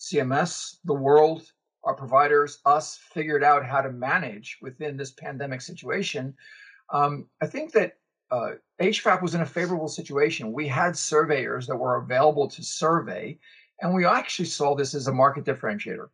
CMS, 0.00 0.78
the 0.84 0.94
world, 0.94 1.52
our 1.84 1.94
providers, 1.94 2.58
us 2.66 2.96
figured 2.96 3.44
out 3.44 3.64
how 3.64 3.80
to 3.80 3.92
manage 3.92 4.58
within 4.60 4.96
this 4.96 5.12
pandemic 5.12 5.60
situation, 5.60 6.34
um, 6.92 7.26
I 7.40 7.46
think 7.46 7.72
that 7.72 7.98
uh, 8.30 8.52
HFAP 8.80 9.22
was 9.22 9.34
in 9.34 9.40
a 9.40 9.46
favorable 9.46 9.88
situation. 9.88 10.52
We 10.52 10.68
had 10.68 10.96
surveyors 10.96 11.66
that 11.66 11.76
were 11.76 11.96
available 11.96 12.48
to 12.48 12.62
survey, 12.62 13.38
and 13.80 13.94
we 13.94 14.04
actually 14.06 14.46
saw 14.46 14.74
this 14.74 14.94
as 14.94 15.08
a 15.08 15.12
market 15.12 15.44
differentiator. 15.44 16.08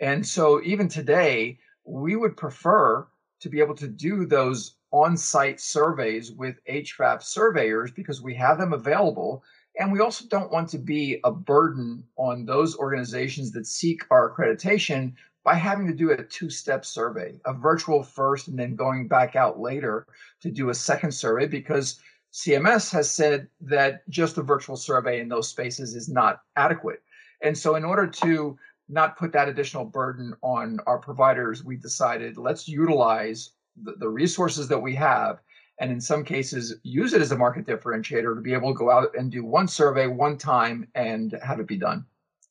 And 0.00 0.26
so 0.26 0.62
even 0.62 0.88
today, 0.88 1.58
we 1.84 2.16
would 2.16 2.36
prefer 2.36 3.06
to 3.40 3.48
be 3.48 3.60
able 3.60 3.74
to 3.76 3.88
do 3.88 4.26
those 4.26 4.76
on 4.92 5.16
site 5.16 5.60
surveys 5.60 6.32
with 6.32 6.56
HFAP 6.68 7.22
surveyors 7.22 7.90
because 7.90 8.22
we 8.22 8.34
have 8.34 8.58
them 8.58 8.72
available. 8.72 9.42
And 9.78 9.92
we 9.92 10.00
also 10.00 10.24
don't 10.28 10.52
want 10.52 10.68
to 10.70 10.78
be 10.78 11.20
a 11.24 11.30
burden 11.30 12.04
on 12.16 12.46
those 12.46 12.76
organizations 12.76 13.52
that 13.52 13.66
seek 13.66 14.02
our 14.10 14.34
accreditation 14.34 15.14
by 15.46 15.54
having 15.54 15.86
to 15.86 15.94
do 15.94 16.10
a 16.10 16.24
two 16.24 16.50
step 16.50 16.84
survey, 16.84 17.40
a 17.46 17.54
virtual 17.54 18.02
first, 18.02 18.48
and 18.48 18.58
then 18.58 18.74
going 18.74 19.06
back 19.06 19.36
out 19.36 19.60
later 19.60 20.04
to 20.40 20.50
do 20.50 20.70
a 20.70 20.74
second 20.74 21.12
survey 21.12 21.46
because 21.46 22.00
CMS 22.32 22.90
has 22.90 23.08
said 23.08 23.46
that 23.60 24.06
just 24.10 24.38
a 24.38 24.42
virtual 24.42 24.76
survey 24.76 25.20
in 25.20 25.28
those 25.28 25.48
spaces 25.48 25.94
is 25.94 26.08
not 26.08 26.40
adequate. 26.56 27.00
And 27.42 27.56
so, 27.56 27.76
in 27.76 27.84
order 27.84 28.08
to 28.08 28.58
not 28.88 29.16
put 29.16 29.32
that 29.32 29.48
additional 29.48 29.84
burden 29.84 30.34
on 30.42 30.80
our 30.88 30.98
providers, 30.98 31.62
we 31.62 31.76
decided 31.76 32.36
let's 32.36 32.66
utilize 32.66 33.52
the, 33.80 33.92
the, 33.92 34.08
resources 34.08 34.66
that 34.66 34.78
we 34.78 34.96
have 34.96 35.38
and 35.78 35.92
in 35.92 36.00
some 36.00 36.24
cases 36.24 36.74
use 36.82 37.12
it 37.12 37.20
as 37.20 37.30
a 37.30 37.36
market 37.36 37.66
differentiator 37.66 38.34
to 38.34 38.40
be 38.40 38.52
able 38.52 38.72
to 38.72 38.78
go 38.78 38.90
out 38.90 39.14
and 39.16 39.30
do 39.30 39.44
one 39.44 39.68
survey 39.68 40.08
one 40.08 40.38
time 40.38 40.88
and 40.94 41.38
have 41.42 41.60
it 41.60 41.66
be 41.68 41.76
done. 41.76 42.04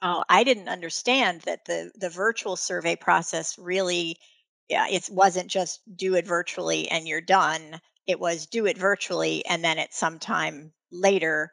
Oh, 0.07 0.23
I 0.29 0.43
didn't 0.43 0.69
understand 0.69 1.41
that 1.41 1.65
the 1.65 1.91
the 1.95 2.11
virtual 2.11 2.55
survey 2.55 2.95
process 2.95 3.57
really 3.57 4.19
yeah, 4.69 4.87
it 4.87 5.09
wasn't 5.09 5.49
just 5.49 5.81
do 5.97 6.13
it 6.13 6.27
virtually 6.27 6.87
and 6.89 7.07
you're 7.07 7.21
done. 7.21 7.81
It 8.05 8.19
was 8.19 8.45
do 8.45 8.67
it 8.67 8.77
virtually 8.77 9.43
and 9.47 9.63
then 9.63 9.79
at 9.79 9.95
some 9.95 10.19
time 10.19 10.73
later 10.91 11.51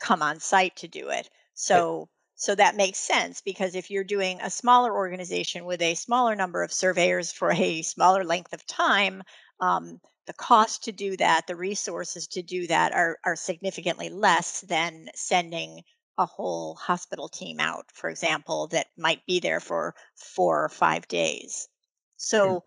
come 0.00 0.22
on 0.22 0.40
site 0.40 0.76
to 0.76 0.88
do 0.88 1.10
it. 1.10 1.30
So 1.54 2.10
so 2.34 2.54
that 2.54 2.76
makes 2.76 2.98
sense 2.98 3.40
because 3.40 3.74
if 3.74 3.90
you're 3.90 4.04
doing 4.04 4.40
a 4.42 4.50
smaller 4.50 4.94
organization 4.94 5.64
with 5.64 5.80
a 5.82 5.94
smaller 5.94 6.36
number 6.36 6.62
of 6.62 6.72
surveyors 6.74 7.32
for 7.32 7.52
a 7.52 7.82
smaller 7.82 8.24
length 8.24 8.52
of 8.52 8.66
time, 8.66 9.22
um, 9.60 10.00
the 10.26 10.34
cost 10.34 10.84
to 10.84 10.92
do 10.92 11.16
that, 11.16 11.46
the 11.46 11.56
resources 11.56 12.26
to 12.28 12.42
do 12.42 12.66
that 12.66 12.92
are, 12.92 13.18
are 13.24 13.36
significantly 13.36 14.10
less 14.10 14.60
than 14.62 15.08
sending 15.14 15.82
a 16.18 16.26
whole 16.26 16.74
hospital 16.74 17.28
team 17.28 17.60
out, 17.60 17.86
for 17.92 18.08
example, 18.08 18.68
that 18.68 18.86
might 18.96 19.24
be 19.26 19.40
there 19.40 19.60
for 19.60 19.94
four 20.14 20.64
or 20.64 20.68
five 20.68 21.06
days. 21.08 21.68
So, 22.16 22.64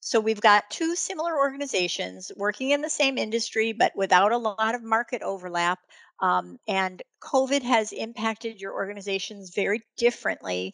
so 0.00 0.20
we've 0.20 0.40
got 0.40 0.70
two 0.70 0.94
similar 0.94 1.36
organizations 1.36 2.30
working 2.36 2.70
in 2.70 2.82
the 2.82 2.90
same 2.90 3.18
industry, 3.18 3.72
but 3.72 3.92
without 3.96 4.30
a 4.32 4.38
lot 4.38 4.74
of 4.74 4.82
market 4.82 5.22
overlap. 5.22 5.80
Um, 6.20 6.58
and 6.68 7.02
COVID 7.22 7.62
has 7.62 7.92
impacted 7.92 8.60
your 8.60 8.72
organizations 8.72 9.50
very 9.54 9.82
differently. 9.98 10.72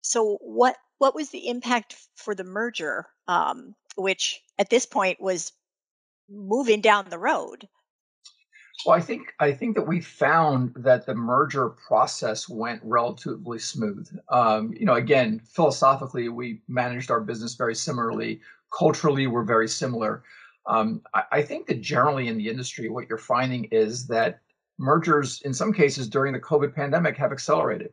So, 0.00 0.38
what 0.40 0.76
what 0.98 1.14
was 1.14 1.30
the 1.30 1.48
impact 1.48 1.94
for 2.16 2.34
the 2.34 2.44
merger, 2.44 3.06
um, 3.28 3.74
which 3.96 4.40
at 4.58 4.70
this 4.70 4.84
point 4.84 5.20
was 5.20 5.52
moving 6.28 6.80
down 6.80 7.08
the 7.08 7.18
road? 7.18 7.68
Well, 8.86 8.96
I 8.96 9.00
think 9.00 9.34
I 9.40 9.52
think 9.52 9.74
that 9.74 9.86
we 9.86 10.00
found 10.00 10.72
that 10.76 11.04
the 11.04 11.14
merger 11.14 11.70
process 11.70 12.48
went 12.48 12.80
relatively 12.84 13.58
smooth. 13.58 14.08
Um, 14.28 14.72
you 14.78 14.86
know, 14.86 14.94
again, 14.94 15.40
philosophically, 15.44 16.28
we 16.28 16.62
managed 16.68 17.10
our 17.10 17.20
business 17.20 17.54
very 17.54 17.74
similarly. 17.74 18.40
Culturally, 18.76 19.26
we're 19.26 19.42
very 19.42 19.68
similar. 19.68 20.22
Um, 20.66 21.02
I, 21.12 21.22
I, 21.32 21.42
think 21.42 21.66
that 21.68 21.80
generally 21.80 22.28
in 22.28 22.36
the 22.36 22.48
industry, 22.48 22.90
what 22.90 23.08
you're 23.08 23.16
finding 23.16 23.64
is 23.64 24.06
that 24.08 24.40
mergers, 24.76 25.40
in 25.42 25.54
some 25.54 25.72
cases 25.72 26.08
during 26.08 26.34
the 26.34 26.38
COVID 26.40 26.74
pandemic, 26.74 27.16
have 27.16 27.32
accelerated. 27.32 27.90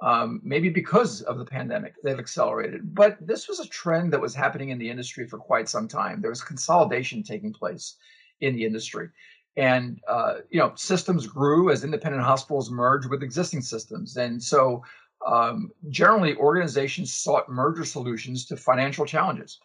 Um, 0.00 0.40
maybe 0.42 0.70
because 0.70 1.22
of 1.22 1.38
the 1.38 1.44
pandemic, 1.44 1.94
they've 2.02 2.18
accelerated. 2.18 2.94
But 2.94 3.18
this 3.20 3.48
was 3.48 3.60
a 3.60 3.68
trend 3.68 4.12
that 4.12 4.20
was 4.20 4.34
happening 4.34 4.70
in 4.70 4.78
the 4.78 4.90
industry 4.90 5.26
for 5.26 5.38
quite 5.38 5.68
some 5.68 5.88
time. 5.88 6.20
There 6.20 6.30
was 6.30 6.42
consolidation 6.42 7.22
taking 7.22 7.52
place 7.52 7.96
in 8.40 8.56
the 8.56 8.64
industry. 8.64 9.08
And 9.56 10.00
uh, 10.06 10.34
you 10.50 10.58
know, 10.58 10.72
systems 10.76 11.26
grew 11.26 11.70
as 11.70 11.82
independent 11.82 12.22
hospitals 12.22 12.70
merged 12.70 13.08
with 13.08 13.22
existing 13.22 13.62
systems, 13.62 14.16
and 14.16 14.42
so 14.42 14.82
um, 15.26 15.70
generally 15.88 16.36
organizations 16.36 17.14
sought 17.14 17.48
merger 17.48 17.84
solutions 17.84 18.44
to 18.46 18.56
financial 18.56 19.06
challenges. 19.06 19.58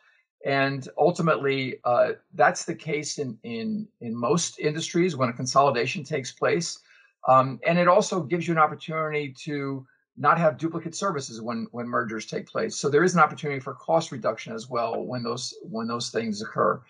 And 0.46 0.88
ultimately 0.98 1.78
uh, 1.84 2.14
that's 2.34 2.66
the 2.66 2.74
case 2.74 3.20
in, 3.20 3.38
in 3.44 3.88
in 4.00 4.16
most 4.16 4.60
industries 4.60 5.16
when 5.16 5.30
a 5.30 5.34
consolidation 5.34 6.04
takes 6.04 6.32
place. 6.32 6.80
Um, 7.28 7.60
and 7.68 7.78
it 7.78 7.88
also 7.88 8.24
gives 8.24 8.48
you 8.48 8.54
an 8.54 8.58
opportunity 8.58 9.36
to 9.44 9.86
not 10.18 10.40
have 10.40 10.58
duplicate 10.58 10.96
services 10.96 11.42
when 11.42 11.68
when 11.72 11.88
mergers 11.88 12.26
take 12.26 12.48
place. 12.48 12.78
So 12.78 12.90
there 12.90 13.04
is 13.04 13.14
an 13.14 13.20
opportunity 13.20 13.60
for 13.60 13.76
cost 13.76 14.12
reduction 14.12 14.54
as 14.54 14.70
well 14.70 15.04
when 15.04 15.22
those 15.22 15.54
when 15.64 15.88
those 15.88 16.10
things 16.10 16.42
occur 16.42 16.82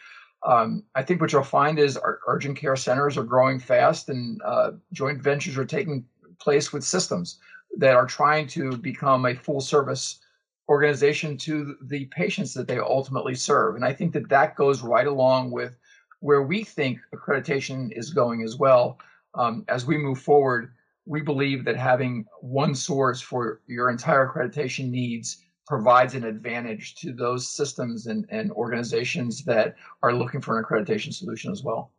um, 0.43 0.83
i 0.95 1.01
think 1.03 1.21
what 1.21 1.31
you'll 1.31 1.43
find 1.43 1.79
is 1.79 1.97
our 1.97 2.19
urgent 2.27 2.57
care 2.57 2.75
centers 2.75 3.17
are 3.17 3.23
growing 3.23 3.59
fast 3.59 4.09
and 4.09 4.41
uh, 4.43 4.71
joint 4.93 5.21
ventures 5.21 5.57
are 5.57 5.65
taking 5.65 6.05
place 6.39 6.73
with 6.73 6.83
systems 6.83 7.39
that 7.77 7.95
are 7.95 8.05
trying 8.05 8.47
to 8.47 8.75
become 8.77 9.25
a 9.25 9.35
full 9.35 9.61
service 9.61 10.19
organization 10.69 11.37
to 11.37 11.75
the 11.81 12.05
patients 12.05 12.53
that 12.53 12.67
they 12.67 12.79
ultimately 12.79 13.35
serve. 13.35 13.75
And 13.75 13.85
I 13.85 13.93
think 13.93 14.13
that 14.13 14.29
that 14.29 14.55
goes 14.55 14.81
right 14.81 15.07
along 15.07 15.51
with 15.51 15.77
where 16.21 16.43
we 16.43 16.63
think 16.63 16.99
accreditation 17.13 17.91
is 17.91 18.11
going 18.11 18.43
as 18.43 18.57
well. 18.57 18.97
Um, 19.33 19.65
as 19.67 19.85
we 19.85 19.97
move 19.97 20.19
forward, 20.19 20.73
we 21.05 21.21
believe 21.21 21.65
that 21.65 21.75
having 21.75 22.25
one 22.41 22.75
source 22.75 23.19
for 23.19 23.61
your 23.67 23.89
entire 23.89 24.27
accreditation 24.27 24.89
needs 24.89 25.43
provides 25.67 26.15
an 26.15 26.23
advantage 26.23 26.95
to 26.95 27.13
those 27.13 27.47
systems 27.49 28.07
and, 28.07 28.25
and 28.29 28.51
organizations 28.51 29.43
that 29.45 29.75
are 30.03 30.13
looking 30.13 30.41
for 30.41 30.57
an 30.57 30.65
accreditation 30.65 31.13
solution 31.13 31.51
as 31.51 31.63
well. 31.63 31.91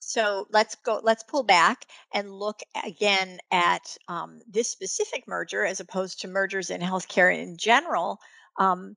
So 0.00 0.46
let's 0.50 0.74
go. 0.74 1.00
Let's 1.02 1.22
pull 1.22 1.44
back 1.44 1.86
and 2.12 2.30
look 2.30 2.60
again 2.84 3.38
at 3.50 3.96
um, 4.08 4.40
this 4.46 4.68
specific 4.68 5.26
merger, 5.26 5.64
as 5.64 5.80
opposed 5.80 6.20
to 6.20 6.28
mergers 6.28 6.70
in 6.70 6.80
healthcare 6.80 7.34
in 7.34 7.56
general. 7.56 8.18
Um, 8.58 8.96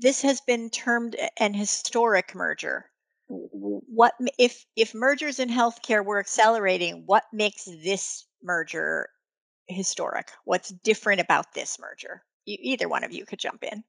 this 0.00 0.22
has 0.22 0.40
been 0.40 0.70
termed 0.70 1.16
an 1.38 1.54
historic 1.54 2.34
merger. 2.34 2.86
What 3.28 4.14
if 4.38 4.64
if 4.74 4.94
mergers 4.94 5.38
in 5.38 5.48
healthcare 5.48 6.04
were 6.04 6.18
accelerating? 6.18 7.04
What 7.06 7.24
makes 7.32 7.66
this 7.66 8.26
merger 8.42 9.08
historic? 9.68 10.30
What's 10.44 10.70
different 10.70 11.20
about 11.20 11.52
this 11.54 11.78
merger? 11.78 12.22
You, 12.44 12.56
either 12.60 12.88
one 12.88 13.04
of 13.04 13.12
you 13.12 13.24
could 13.26 13.38
jump 13.38 13.64
in. 13.64 13.84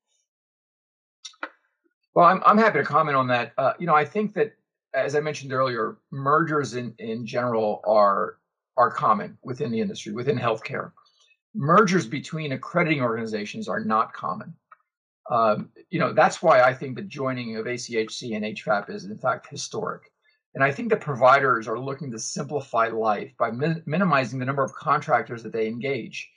Well, 2.13 2.25
I'm 2.25 2.41
I'm 2.45 2.57
happy 2.57 2.79
to 2.79 2.85
comment 2.85 3.15
on 3.15 3.27
that. 3.27 3.53
Uh, 3.57 3.73
you 3.79 3.85
know, 3.85 3.95
I 3.95 4.05
think 4.05 4.33
that 4.33 4.53
as 4.93 5.15
I 5.15 5.19
mentioned 5.19 5.53
earlier, 5.53 5.97
mergers 6.11 6.73
in, 6.73 6.93
in 6.97 7.25
general 7.25 7.81
are 7.85 8.37
are 8.75 8.91
common 8.91 9.37
within 9.43 9.71
the 9.71 9.79
industry, 9.79 10.13
within 10.13 10.37
healthcare. 10.37 10.91
Mergers 11.53 12.05
between 12.05 12.51
accrediting 12.51 13.01
organizations 13.01 13.67
are 13.67 13.79
not 13.79 14.13
common. 14.13 14.53
Um, 15.29 15.69
you 15.89 15.99
know, 15.99 16.13
that's 16.13 16.41
why 16.41 16.61
I 16.61 16.73
think 16.73 16.95
the 16.95 17.01
joining 17.01 17.57
of 17.57 17.65
ACHC 17.65 18.35
and 18.35 18.45
HFAP 18.45 18.89
is 18.89 19.05
in 19.05 19.17
fact 19.17 19.47
historic. 19.49 20.11
And 20.57 20.63
I 20.63 20.71
think 20.71 20.89
the 20.89 20.97
providers 20.97 21.67
are 21.67 21.77
looking 21.77 22.09
to 22.09 22.17
simplify 22.17 22.87
life 22.87 23.31
by 23.37 23.51
min- 23.51 23.83
minimizing 23.85 24.39
the 24.39 24.45
number 24.45 24.63
of 24.63 24.73
contractors 24.73 25.43
that 25.43 25.53
they 25.53 25.67
engage. 25.67 26.31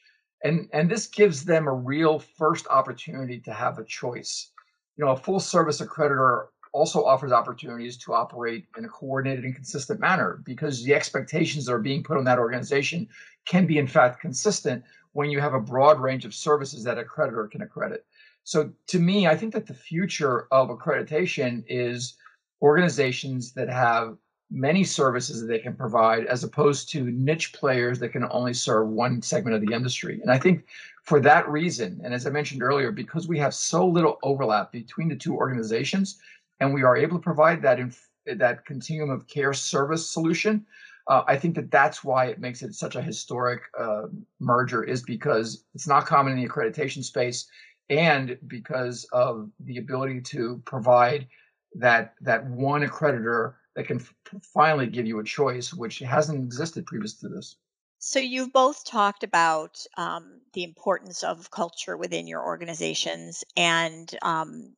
And, 0.44 0.68
and 0.74 0.90
this 0.90 1.06
gives 1.06 1.42
them 1.42 1.66
a 1.66 1.72
real 1.72 2.18
first 2.18 2.66
opportunity 2.68 3.40
to 3.40 3.52
have 3.54 3.78
a 3.78 3.84
choice. 3.84 4.50
You 4.98 5.06
know, 5.06 5.12
a 5.12 5.16
full 5.16 5.40
service 5.40 5.80
accreditor 5.80 6.48
also 6.74 7.02
offers 7.02 7.32
opportunities 7.32 7.96
to 7.96 8.12
operate 8.12 8.66
in 8.76 8.84
a 8.84 8.88
coordinated 8.88 9.46
and 9.46 9.54
consistent 9.54 10.00
manner 10.00 10.42
because 10.44 10.84
the 10.84 10.92
expectations 10.92 11.64
that 11.64 11.72
are 11.72 11.78
being 11.78 12.02
put 12.02 12.18
on 12.18 12.24
that 12.24 12.38
organization 12.38 13.08
can 13.46 13.66
be 13.66 13.78
in 13.78 13.86
fact 13.86 14.20
consistent 14.20 14.84
when 15.12 15.30
you 15.30 15.40
have 15.40 15.54
a 15.54 15.60
broad 15.60 15.98
range 15.98 16.26
of 16.26 16.34
services 16.34 16.84
that 16.84 16.98
a 16.98 17.04
creditor 17.04 17.48
can 17.48 17.62
accredit. 17.62 18.04
So 18.44 18.70
to 18.88 18.98
me, 18.98 19.26
I 19.26 19.34
think 19.34 19.54
that 19.54 19.66
the 19.66 19.72
future 19.72 20.46
of 20.52 20.68
accreditation 20.68 21.64
is 21.66 22.18
organizations 22.62 23.52
that 23.52 23.68
have 23.68 24.16
many 24.50 24.82
services 24.82 25.40
that 25.40 25.46
they 25.46 25.60
can 25.60 25.74
provide 25.74 26.26
as 26.26 26.42
opposed 26.42 26.88
to 26.90 27.04
niche 27.04 27.52
players 27.52 27.98
that 28.00 28.08
can 28.08 28.26
only 28.30 28.52
serve 28.52 28.88
one 28.88 29.22
segment 29.22 29.54
of 29.54 29.64
the 29.64 29.72
industry. 29.72 30.18
And 30.22 30.30
I 30.30 30.38
think 30.38 30.66
for 31.04 31.20
that 31.20 31.48
reason, 31.48 32.00
and 32.04 32.12
as 32.12 32.26
I 32.26 32.30
mentioned 32.30 32.62
earlier, 32.62 32.90
because 32.90 33.28
we 33.28 33.38
have 33.38 33.54
so 33.54 33.86
little 33.86 34.18
overlap 34.22 34.72
between 34.72 35.08
the 35.08 35.16
two 35.16 35.34
organizations, 35.36 36.18
and 36.58 36.74
we 36.74 36.82
are 36.82 36.96
able 36.96 37.18
to 37.18 37.22
provide 37.22 37.62
that 37.62 37.78
that 38.26 38.66
continuum 38.66 39.10
of 39.10 39.26
care 39.26 39.54
service 39.54 40.08
solution. 40.10 40.66
Uh, 41.06 41.22
I 41.26 41.36
think 41.36 41.54
that 41.54 41.70
that's 41.70 42.04
why 42.04 42.26
it 42.26 42.38
makes 42.38 42.62
it 42.62 42.74
such 42.74 42.94
a 42.94 43.02
historic 43.02 43.62
uh, 43.78 44.06
merger, 44.40 44.84
is 44.84 45.02
because 45.02 45.64
it's 45.74 45.88
not 45.88 46.06
common 46.06 46.34
in 46.34 46.42
the 46.42 46.48
accreditation 46.48 47.02
space, 47.02 47.48
and 47.88 48.36
because 48.46 49.04
of 49.12 49.48
the 49.60 49.78
ability 49.78 50.20
to 50.22 50.60
provide 50.64 51.26
that 51.74 52.14
that 52.20 52.46
one 52.46 52.82
accreditor 52.82 53.54
that 53.76 53.86
can 53.86 54.00
f- 54.00 54.14
finally 54.42 54.86
give 54.86 55.06
you 55.06 55.18
a 55.20 55.24
choice, 55.24 55.72
which 55.72 56.00
hasn't 56.00 56.38
existed 56.38 56.86
previous 56.86 57.14
to 57.14 57.28
this. 57.28 57.56
So 57.98 58.18
you've 58.18 58.52
both 58.52 58.84
talked 58.84 59.24
about 59.24 59.84
um, 59.96 60.40
the 60.54 60.64
importance 60.64 61.22
of 61.22 61.50
culture 61.50 61.96
within 61.96 62.26
your 62.26 62.42
organizations 62.42 63.44
and 63.56 64.10
um, 64.22 64.74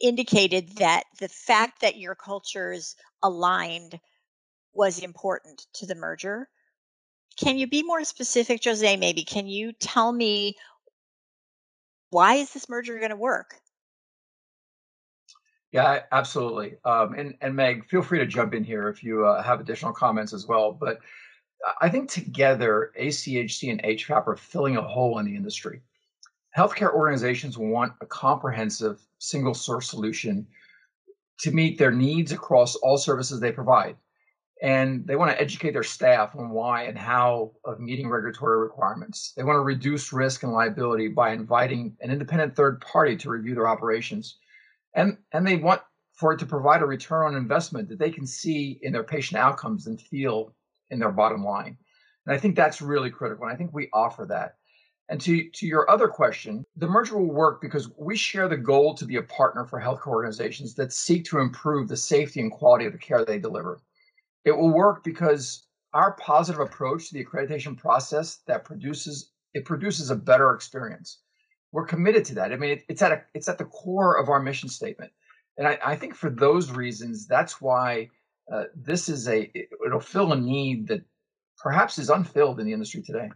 indicated 0.00 0.76
that 0.78 1.04
the 1.20 1.28
fact 1.28 1.82
that 1.82 1.98
your 1.98 2.14
cultures 2.14 2.96
aligned 3.22 4.00
was 4.72 4.98
important 4.98 5.66
to 5.74 5.86
the 5.86 5.94
merger. 5.94 6.48
Can 7.36 7.58
you 7.58 7.66
be 7.66 7.82
more 7.82 8.04
specific, 8.04 8.64
Jose? 8.64 8.96
Maybe 8.96 9.24
can 9.24 9.46
you 9.46 9.72
tell 9.72 10.10
me 10.10 10.56
why 12.10 12.34
is 12.34 12.52
this 12.52 12.68
merger 12.68 12.98
going 12.98 13.10
to 13.10 13.16
work? 13.16 13.56
Yeah, 15.72 16.00
absolutely. 16.12 16.76
Um, 16.84 17.14
and 17.14 17.34
and 17.40 17.56
Meg, 17.56 17.88
feel 17.88 18.02
free 18.02 18.18
to 18.18 18.26
jump 18.26 18.52
in 18.54 18.62
here 18.62 18.88
if 18.88 19.02
you 19.02 19.26
uh, 19.26 19.42
have 19.42 19.58
additional 19.58 19.92
comments 19.92 20.34
as 20.34 20.46
well. 20.46 20.72
But 20.72 21.00
I 21.80 21.88
think 21.88 22.10
together, 22.10 22.92
ACHC 23.00 23.70
and 23.70 23.82
HFAP 23.82 24.26
are 24.26 24.36
filling 24.36 24.76
a 24.76 24.82
hole 24.82 25.18
in 25.18 25.26
the 25.26 25.34
industry. 25.34 25.80
Healthcare 26.56 26.92
organizations 26.92 27.56
want 27.56 27.94
a 28.02 28.06
comprehensive 28.06 29.00
single 29.18 29.54
source 29.54 29.88
solution 29.88 30.46
to 31.40 31.50
meet 31.50 31.78
their 31.78 31.90
needs 31.90 32.32
across 32.32 32.76
all 32.76 32.98
services 32.98 33.40
they 33.40 33.52
provide. 33.52 33.96
And 34.62 35.06
they 35.06 35.16
want 35.16 35.30
to 35.32 35.40
educate 35.40 35.72
their 35.72 35.82
staff 35.82 36.36
on 36.36 36.50
why 36.50 36.84
and 36.84 36.96
how 36.96 37.52
of 37.64 37.80
meeting 37.80 38.08
regulatory 38.08 38.60
requirements. 38.60 39.32
They 39.36 39.42
want 39.42 39.56
to 39.56 39.60
reduce 39.60 40.12
risk 40.12 40.42
and 40.42 40.52
liability 40.52 41.08
by 41.08 41.32
inviting 41.32 41.96
an 42.00 42.10
independent 42.10 42.54
third 42.54 42.80
party 42.80 43.16
to 43.16 43.30
review 43.30 43.54
their 43.54 43.66
operations. 43.66 44.36
And, 44.94 45.18
and 45.32 45.46
they 45.46 45.56
want 45.56 45.82
for 46.12 46.32
it 46.32 46.38
to 46.38 46.46
provide 46.46 46.82
a 46.82 46.86
return 46.86 47.26
on 47.26 47.36
investment 47.36 47.88
that 47.88 47.98
they 47.98 48.10
can 48.10 48.26
see 48.26 48.78
in 48.82 48.92
their 48.92 49.04
patient 49.04 49.40
outcomes 49.40 49.86
and 49.86 50.00
feel 50.00 50.54
in 50.90 50.98
their 50.98 51.12
bottom 51.12 51.44
line. 51.44 51.76
And 52.26 52.34
I 52.34 52.38
think 52.38 52.54
that's 52.54 52.82
really 52.82 53.10
critical. 53.10 53.44
And 53.44 53.52
I 53.52 53.56
think 53.56 53.72
we 53.72 53.88
offer 53.92 54.26
that. 54.26 54.56
And 55.08 55.20
to, 55.22 55.50
to 55.50 55.66
your 55.66 55.90
other 55.90 56.08
question, 56.08 56.64
the 56.76 56.86
merger 56.86 57.18
will 57.18 57.34
work 57.34 57.60
because 57.60 57.90
we 57.98 58.16
share 58.16 58.48
the 58.48 58.56
goal 58.56 58.94
to 58.94 59.04
be 59.04 59.16
a 59.16 59.22
partner 59.22 59.64
for 59.64 59.80
healthcare 59.80 60.06
organizations 60.06 60.74
that 60.74 60.92
seek 60.92 61.24
to 61.26 61.38
improve 61.38 61.88
the 61.88 61.96
safety 61.96 62.40
and 62.40 62.52
quality 62.52 62.86
of 62.86 62.92
the 62.92 62.98
care 62.98 63.24
they 63.24 63.38
deliver. 63.38 63.80
It 64.44 64.52
will 64.52 64.72
work 64.72 65.02
because 65.02 65.66
our 65.92 66.12
positive 66.12 66.60
approach 66.60 67.08
to 67.08 67.14
the 67.14 67.24
accreditation 67.24 67.76
process 67.76 68.38
that 68.46 68.64
produces 68.64 69.30
it 69.54 69.66
produces 69.66 70.10
a 70.10 70.16
better 70.16 70.54
experience. 70.54 71.18
We're 71.72 71.86
committed 71.86 72.24
to 72.26 72.34
that. 72.36 72.52
I 72.52 72.56
mean, 72.56 72.70
it, 72.70 72.84
it's 72.88 73.02
at 73.02 73.12
a, 73.12 73.22
it's 73.34 73.48
at 73.48 73.58
the 73.58 73.64
core 73.64 74.18
of 74.18 74.28
our 74.28 74.40
mission 74.40 74.68
statement, 74.68 75.10
and 75.56 75.66
I, 75.66 75.78
I 75.84 75.96
think 75.96 76.14
for 76.14 76.30
those 76.30 76.70
reasons, 76.70 77.26
that's 77.26 77.60
why 77.60 78.10
uh, 78.52 78.64
this 78.74 79.08
is 79.08 79.28
a 79.28 79.50
it, 79.54 79.70
it'll 79.84 80.00
fill 80.00 80.32
a 80.32 80.36
need 80.36 80.88
that 80.88 81.02
perhaps 81.58 81.98
is 81.98 82.10
unfilled 82.10 82.60
in 82.60 82.66
the 82.66 82.72
industry 82.72 83.02
today. 83.02 83.30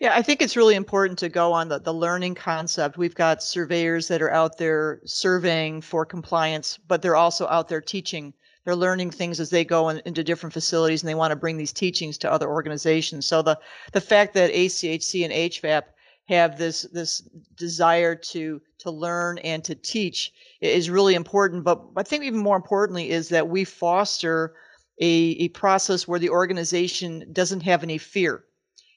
Yeah, 0.00 0.14
I 0.14 0.22
think 0.22 0.42
it's 0.42 0.56
really 0.56 0.74
important 0.74 1.18
to 1.20 1.28
go 1.28 1.52
on 1.52 1.68
the, 1.68 1.78
the 1.78 1.94
learning 1.94 2.34
concept. 2.34 2.98
We've 2.98 3.14
got 3.14 3.42
surveyors 3.42 4.08
that 4.08 4.20
are 4.20 4.30
out 4.30 4.58
there 4.58 5.00
surveying 5.06 5.80
for 5.80 6.04
compliance, 6.04 6.78
but 6.86 7.00
they're 7.00 7.16
also 7.16 7.46
out 7.48 7.68
there 7.68 7.80
teaching. 7.80 8.34
They're 8.64 8.76
learning 8.76 9.12
things 9.12 9.40
as 9.40 9.48
they 9.48 9.64
go 9.64 9.88
in, 9.88 10.02
into 10.04 10.22
different 10.22 10.52
facilities 10.52 11.02
and 11.02 11.08
they 11.08 11.14
want 11.14 11.30
to 11.30 11.36
bring 11.36 11.56
these 11.56 11.72
teachings 11.72 12.18
to 12.18 12.30
other 12.30 12.48
organizations. 12.48 13.24
So 13.24 13.40
the, 13.40 13.58
the 13.92 14.00
fact 14.00 14.34
that 14.34 14.52
ACHC 14.52 15.24
and 15.24 15.32
HFAP 15.32 15.84
have 16.28 16.58
this 16.58 16.82
this 16.92 17.20
desire 17.56 18.14
to 18.14 18.60
to 18.78 18.90
learn 18.90 19.38
and 19.38 19.64
to 19.64 19.74
teach 19.74 20.32
is 20.60 20.90
really 20.90 21.14
important. 21.14 21.64
But 21.64 21.82
I 21.96 22.02
think 22.02 22.24
even 22.24 22.40
more 22.40 22.56
importantly 22.56 23.10
is 23.10 23.28
that 23.30 23.48
we 23.48 23.64
foster 23.64 24.54
a, 25.00 25.06
a 25.06 25.48
process 25.48 26.08
where 26.08 26.18
the 26.18 26.30
organization 26.30 27.28
doesn't 27.32 27.62
have 27.62 27.82
any 27.82 27.98
fear 27.98 28.44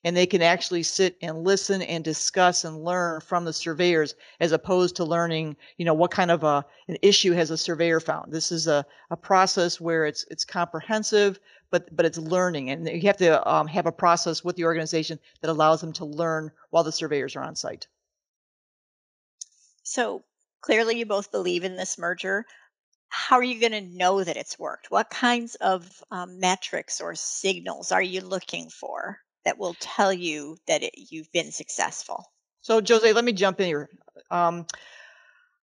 and 0.04 0.16
they 0.16 0.26
can 0.26 0.42
actually 0.42 0.84
sit 0.84 1.18
and 1.22 1.44
listen 1.44 1.82
and 1.82 2.04
discuss 2.04 2.64
and 2.64 2.84
learn 2.84 3.20
from 3.20 3.46
the 3.46 3.54
surveyors 3.54 4.16
as 4.40 4.52
opposed 4.52 4.96
to 4.96 5.04
learning 5.04 5.56
you 5.78 5.86
know 5.86 5.94
what 5.94 6.12
kind 6.12 6.32
of 6.32 6.44
a, 6.44 6.66
an 6.88 6.98
issue 7.02 7.34
has 7.34 7.52
a 7.52 7.58
surveyor 7.58 8.00
found 8.00 8.32
this 8.32 8.52
is 8.52 8.68
a, 8.68 8.86
a 9.12 9.18
process 9.18 9.80
where 9.82 10.06
it's 10.06 10.26
it's 10.30 10.46
comprehensive 10.46 11.40
but 11.72 11.96
but 11.96 12.06
it's 12.06 12.18
learning 12.18 12.70
and 12.70 12.88
you 12.88 13.02
have 13.02 13.18
to 13.18 13.50
um, 13.50 13.68
have 13.68 13.86
a 13.86 13.92
process 13.92 14.44
with 14.44 14.56
the 14.56 14.66
organization 14.66 15.20
that 15.42 15.50
allows 15.50 15.82
them 15.82 15.94
to 15.94 16.06
learn 16.06 16.52
while 16.70 16.84
the 16.84 16.92
surveyors 16.92 17.36
are 17.36 17.44
on 17.44 17.56
site 17.56 17.88
so 19.84 20.24
clearly 20.62 20.98
you 20.98 21.06
both 21.06 21.32
believe 21.32 21.64
in 21.64 21.76
this 21.76 21.98
merger 21.98 22.46
how 23.10 23.38
are 23.38 23.44
you 23.44 23.60
going 23.60 23.72
to 23.72 23.98
know 23.98 24.24
that 24.24 24.38
it's 24.38 24.60
worked 24.60 24.92
what 24.92 25.10
kinds 25.10 25.56
of 25.56 26.04
um, 26.12 26.40
metrics 26.40 27.02
or 27.02 27.16
signals 27.16 27.92
are 27.92 28.02
you 28.02 28.22
looking 28.22 28.70
for 28.70 29.20
that 29.46 29.58
will 29.58 29.76
tell 29.80 30.14
you 30.14 30.58
that 30.68 30.84
it, 30.84 30.94
you've 30.96 31.32
been 31.32 31.52
successful? 31.52 32.32
So, 32.62 32.82
Jose, 32.88 33.14
let 33.14 33.24
me 33.24 33.32
jump 33.32 33.60
in 33.60 33.68
here. 33.68 33.90
Um, 34.30 34.66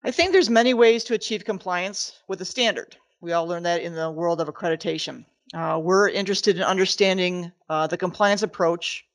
I 0.05 0.11
think 0.11 0.33
there's 0.33 0.51
many 0.51 0.75
ways 0.75 1.05
to 1.05 1.15
achieve 1.15 1.45
compliance 1.45 2.21
with 2.29 2.39
the 2.39 2.45
standard. 2.45 2.97
We 3.21 3.33
all 3.33 3.47
learn 3.47 3.63
that 3.63 3.83
in 3.83 3.95
the 3.95 4.11
world 4.11 4.41
of 4.41 4.49
accreditation. 4.49 5.25
Uh, 5.55 5.79
we're 5.79 6.09
interested 6.09 6.57
in 6.57 6.63
understanding 6.63 7.53
uh, 7.69 7.87
the 7.87 7.97
compliance 7.97 8.43
approach 8.43 9.07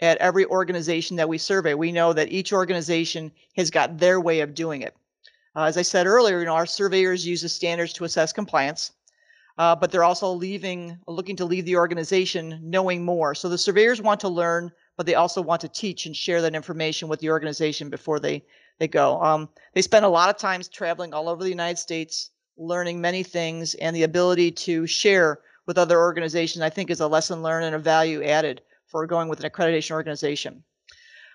at 0.00 0.18
every 0.18 0.46
organization 0.46 1.16
that 1.16 1.28
we 1.28 1.38
survey. 1.38 1.74
We 1.74 1.90
know 1.90 2.12
that 2.12 2.30
each 2.30 2.52
organization 2.52 3.32
has 3.56 3.70
got 3.70 3.98
their 3.98 4.20
way 4.20 4.40
of 4.40 4.54
doing 4.54 4.82
it. 4.82 4.96
Uh, 5.56 5.64
as 5.64 5.76
I 5.76 5.82
said 5.82 6.06
earlier, 6.06 6.38
you 6.38 6.44
know, 6.44 6.54
our 6.54 6.66
surveyors 6.66 7.26
use 7.26 7.42
the 7.42 7.48
standards 7.48 7.92
to 7.94 8.04
assess 8.04 8.32
compliance 8.32 8.92
uh, 9.58 9.74
but 9.74 9.90
they're 9.90 10.04
also 10.04 10.30
leaving, 10.30 10.96
looking 11.08 11.36
to 11.36 11.44
leave 11.44 11.64
the 11.64 11.76
organization 11.76 12.60
knowing 12.62 13.04
more. 13.04 13.34
So 13.34 13.48
the 13.48 13.58
surveyors 13.58 14.00
want 14.00 14.20
to 14.20 14.28
learn, 14.28 14.70
but 14.96 15.04
they 15.04 15.16
also 15.16 15.42
want 15.42 15.60
to 15.62 15.68
teach 15.68 16.06
and 16.06 16.16
share 16.16 16.40
that 16.42 16.54
information 16.54 17.08
with 17.08 17.18
the 17.20 17.30
organization 17.30 17.90
before 17.90 18.20
they 18.20 18.44
they 18.78 18.86
go. 18.86 19.20
Um, 19.20 19.48
they 19.74 19.82
spend 19.82 20.04
a 20.04 20.08
lot 20.08 20.30
of 20.30 20.36
times 20.36 20.68
traveling 20.68 21.12
all 21.12 21.28
over 21.28 21.42
the 21.42 21.50
United 21.50 21.78
States, 21.78 22.30
learning 22.56 23.00
many 23.00 23.24
things, 23.24 23.74
and 23.74 23.94
the 23.94 24.04
ability 24.04 24.52
to 24.52 24.86
share 24.86 25.40
with 25.68 25.78
other 25.78 26.00
organizations, 26.00 26.62
I 26.62 26.70
think, 26.70 26.90
is 26.90 27.00
a 27.00 27.06
lesson 27.06 27.42
learned 27.42 27.66
and 27.66 27.76
a 27.76 27.78
value 27.78 28.24
added 28.24 28.62
for 28.86 29.06
going 29.06 29.28
with 29.28 29.44
an 29.44 29.48
accreditation 29.48 29.92
organization. 29.92 30.64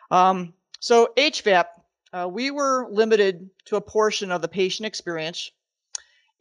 Um, 0.10 0.54
so 0.80 1.14
HFAP, 1.16 1.66
uh, 2.12 2.28
we 2.30 2.52
were 2.52 2.88
limited 2.90 3.50
to 3.66 3.78
a 3.78 3.82
portion 3.82 4.32
of 4.32 4.42
the 4.42 4.48
patient 4.48 4.88
experience 4.88 5.52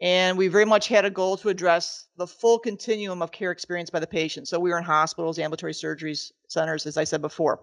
and 0.00 0.36
we 0.36 0.48
very 0.48 0.64
much 0.64 0.88
had 0.88 1.04
a 1.04 1.10
goal 1.10 1.36
to 1.36 1.48
address 1.48 2.06
the 2.16 2.26
full 2.26 2.58
continuum 2.58 3.22
of 3.22 3.30
care 3.30 3.52
experienced 3.52 3.92
by 3.92 4.00
the 4.00 4.06
patient. 4.06 4.48
So 4.48 4.58
we 4.58 4.70
were 4.70 4.78
in 4.78 4.84
hospitals, 4.84 5.38
ambulatory 5.38 5.72
surgeries 5.72 6.32
centers, 6.48 6.86
as 6.86 6.96
I 6.96 7.04
said 7.04 7.20
before. 7.20 7.60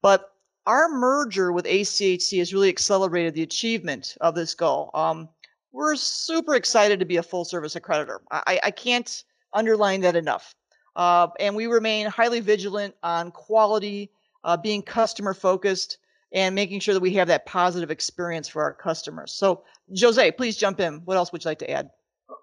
But 0.00 0.32
our 0.66 0.88
merger 0.88 1.50
with 1.50 1.64
ACHC 1.64 2.38
has 2.38 2.54
really 2.54 2.68
accelerated 2.68 3.34
the 3.34 3.42
achievement 3.42 4.16
of 4.20 4.34
this 4.34 4.54
goal. 4.54 4.90
Um, 4.94 5.28
we're 5.72 5.96
super 5.96 6.54
excited 6.54 7.00
to 7.00 7.06
be 7.06 7.16
a 7.16 7.22
full 7.22 7.44
service 7.44 7.74
accreditor. 7.74 8.18
I, 8.30 8.60
I 8.62 8.70
can't 8.70 9.24
underline 9.56 10.02
that 10.02 10.14
enough. 10.14 10.54
Uh, 10.94 11.28
and 11.40 11.56
we 11.56 11.66
remain 11.66 12.06
highly 12.06 12.40
vigilant 12.40 12.94
on 13.02 13.30
quality, 13.30 14.10
uh, 14.44 14.56
being 14.56 14.82
customer 14.82 15.34
focused, 15.34 15.98
and 16.32 16.54
making 16.54 16.80
sure 16.80 16.94
that 16.94 17.00
we 17.00 17.14
have 17.14 17.28
that 17.28 17.46
positive 17.46 17.90
experience 17.90 18.48
for 18.48 18.62
our 18.62 18.72
customers. 18.72 19.32
So 19.32 19.64
Jose, 19.98 20.30
please 20.32 20.56
jump 20.56 20.80
in. 20.80 21.02
What 21.04 21.16
else 21.16 21.32
would 21.32 21.44
you 21.44 21.48
like 21.48 21.58
to 21.60 21.70
add? 21.70 21.90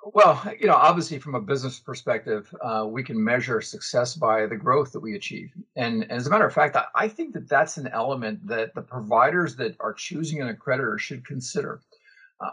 Well, 0.05 0.41
you 0.59 0.67
know, 0.67 0.75
obviously 0.75 1.19
from 1.19 1.35
a 1.35 1.41
business 1.41 1.79
perspective, 1.79 2.53
uh, 2.61 2.85
we 2.87 3.03
can 3.03 3.21
measure 3.21 3.61
success 3.61 4.15
by 4.15 4.45
the 4.45 4.55
growth 4.55 4.91
that 4.91 4.99
we 4.99 5.15
achieve. 5.15 5.51
And, 5.75 6.03
and 6.03 6.11
as 6.11 6.27
a 6.27 6.29
matter 6.29 6.45
of 6.45 6.53
fact, 6.53 6.75
I, 6.75 6.85
I, 6.95 7.07
think 7.07 7.33
that 7.33 7.49
that's 7.49 7.77
an 7.77 7.87
element 7.87 8.45
that 8.47 8.75
the 8.75 8.81
providers 8.81 9.55
that 9.57 9.75
are 9.79 9.93
choosing 9.93 10.41
an 10.41 10.53
accreditor 10.53 10.99
should 10.99 11.25
consider. 11.25 11.81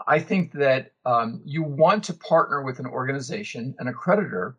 I 0.07 0.19
think 0.19 0.53
that 0.53 0.91
um, 1.05 1.41
you 1.45 1.63
want 1.63 2.03
to 2.05 2.13
partner 2.13 2.63
with 2.63 2.79
an 2.79 2.85
organization, 2.85 3.75
an 3.79 3.91
accreditor 3.91 4.55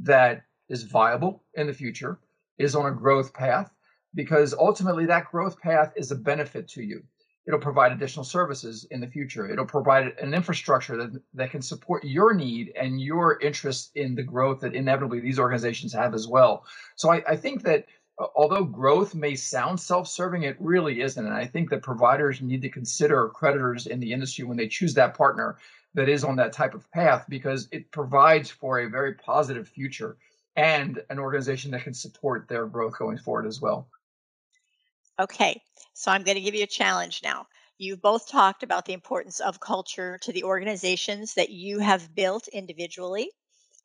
that 0.00 0.44
is 0.68 0.82
viable 0.82 1.44
in 1.54 1.66
the 1.66 1.72
future, 1.72 2.18
is 2.58 2.74
on 2.74 2.86
a 2.86 2.92
growth 2.92 3.32
path, 3.32 3.70
because 4.14 4.54
ultimately 4.54 5.06
that 5.06 5.30
growth 5.30 5.60
path 5.60 5.92
is 5.96 6.10
a 6.10 6.16
benefit 6.16 6.68
to 6.68 6.82
you. 6.82 7.02
It'll 7.46 7.60
provide 7.60 7.92
additional 7.92 8.24
services 8.24 8.86
in 8.90 9.00
the 9.00 9.06
future. 9.06 9.48
It'll 9.48 9.66
provide 9.66 10.14
an 10.20 10.34
infrastructure 10.34 10.96
that, 10.96 11.22
that 11.34 11.50
can 11.52 11.62
support 11.62 12.02
your 12.02 12.34
need 12.34 12.72
and 12.74 13.00
your 13.00 13.38
interest 13.40 13.92
in 13.94 14.16
the 14.16 14.22
growth 14.22 14.60
that 14.60 14.74
inevitably 14.74 15.20
these 15.20 15.38
organizations 15.38 15.92
have 15.92 16.12
as 16.12 16.26
well. 16.26 16.64
So 16.96 17.12
I, 17.12 17.22
I 17.28 17.36
think 17.36 17.62
that 17.62 17.86
although 18.18 18.64
growth 18.64 19.14
may 19.14 19.34
sound 19.34 19.78
self-serving, 19.78 20.42
it 20.42 20.56
really 20.58 21.00
isn't. 21.00 21.24
And 21.24 21.34
I 21.34 21.46
think 21.46 21.70
that 21.70 21.82
providers 21.82 22.40
need 22.40 22.62
to 22.62 22.68
consider 22.68 23.28
accreditors 23.28 23.86
in 23.86 24.00
the 24.00 24.12
industry 24.12 24.44
when 24.44 24.56
they 24.56 24.68
choose 24.68 24.94
that 24.94 25.16
partner 25.16 25.58
that 25.94 26.08
is 26.08 26.24
on 26.24 26.36
that 26.36 26.52
type 26.52 26.74
of 26.74 26.90
path 26.92 27.24
because 27.28 27.68
it 27.72 27.90
provides 27.90 28.50
for 28.50 28.80
a 28.80 28.88
very 28.88 29.14
positive 29.14 29.68
future 29.68 30.16
and 30.56 31.02
an 31.10 31.18
organization 31.18 31.70
that 31.70 31.82
can 31.82 31.94
support 31.94 32.48
their 32.48 32.66
growth 32.66 32.98
going 32.98 33.18
forward 33.18 33.46
as 33.46 33.60
well. 33.60 33.88
Okay, 35.18 35.62
so 35.94 36.10
I'm 36.10 36.22
going 36.22 36.36
to 36.36 36.42
give 36.42 36.54
you 36.54 36.64
a 36.64 36.68
challenge 36.68 37.22
now. 37.22 37.46
You've 37.78 38.02
both 38.02 38.28
talked 38.28 38.62
about 38.62 38.86
the 38.86 38.94
importance 38.94 39.40
of 39.40 39.60
culture 39.60 40.18
to 40.22 40.32
the 40.32 40.44
organizations 40.44 41.34
that 41.34 41.50
you 41.50 41.78
have 41.78 42.14
built 42.14 42.48
individually 42.48 43.30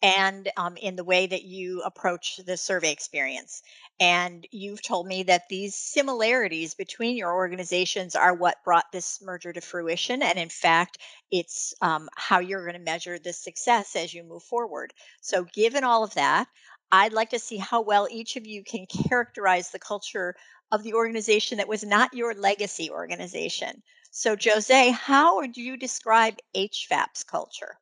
and 0.02 0.50
um, 0.58 0.78
in 0.78 0.96
the 0.96 1.04
way 1.04 1.28
that 1.28 1.44
you 1.44 1.82
approach 1.84 2.38
the 2.46 2.58
survey 2.58 2.92
experience. 2.92 3.62
And 4.00 4.48
you've 4.52 4.82
told 4.82 5.08
me 5.08 5.24
that 5.24 5.48
these 5.50 5.76
similarities 5.76 6.74
between 6.74 7.16
your 7.16 7.34
organizations 7.34 8.16
are 8.16 8.34
what 8.34 8.64
brought 8.64 8.92
this 8.92 9.22
merger 9.22 9.54
to 9.54 9.62
fruition. 9.62 10.24
And 10.24 10.40
in 10.40 10.50
fact, 10.50 10.98
it's 11.32 11.74
um, 11.82 12.10
how 12.16 12.40
you're 12.40 12.66
going 12.66 12.74
to 12.74 12.80
measure 12.80 13.20
the 13.20 13.34
success 13.34 13.96
as 13.96 14.14
you 14.14 14.24
move 14.24 14.44
forward. 14.44 14.94
So, 15.22 15.44
given 15.54 15.84
all 15.84 16.04
of 16.04 16.14
that, 16.16 16.48
I'd 16.92 17.14
like 17.14 17.30
to 17.32 17.40
see 17.40 17.58
how 17.58 17.82
well 17.82 18.08
each 18.10 18.36
of 18.36 18.48
you 18.48 18.64
can 18.64 18.86
characterize 18.88 19.70
the 19.70 19.80
culture 19.80 20.36
of 20.72 20.84
the 20.84 20.94
organization 20.94 21.58
that 21.58 21.68
was 21.68 21.84
not 21.84 22.14
your 22.14 22.34
legacy 22.34 22.90
organization. 22.90 23.84
So, 24.12 24.36
Jose, 24.42 24.90
how 24.92 25.36
would 25.38 25.58
you 25.58 25.78
describe 25.78 26.40
HFAP's 26.56 27.24
culture? 27.24 27.78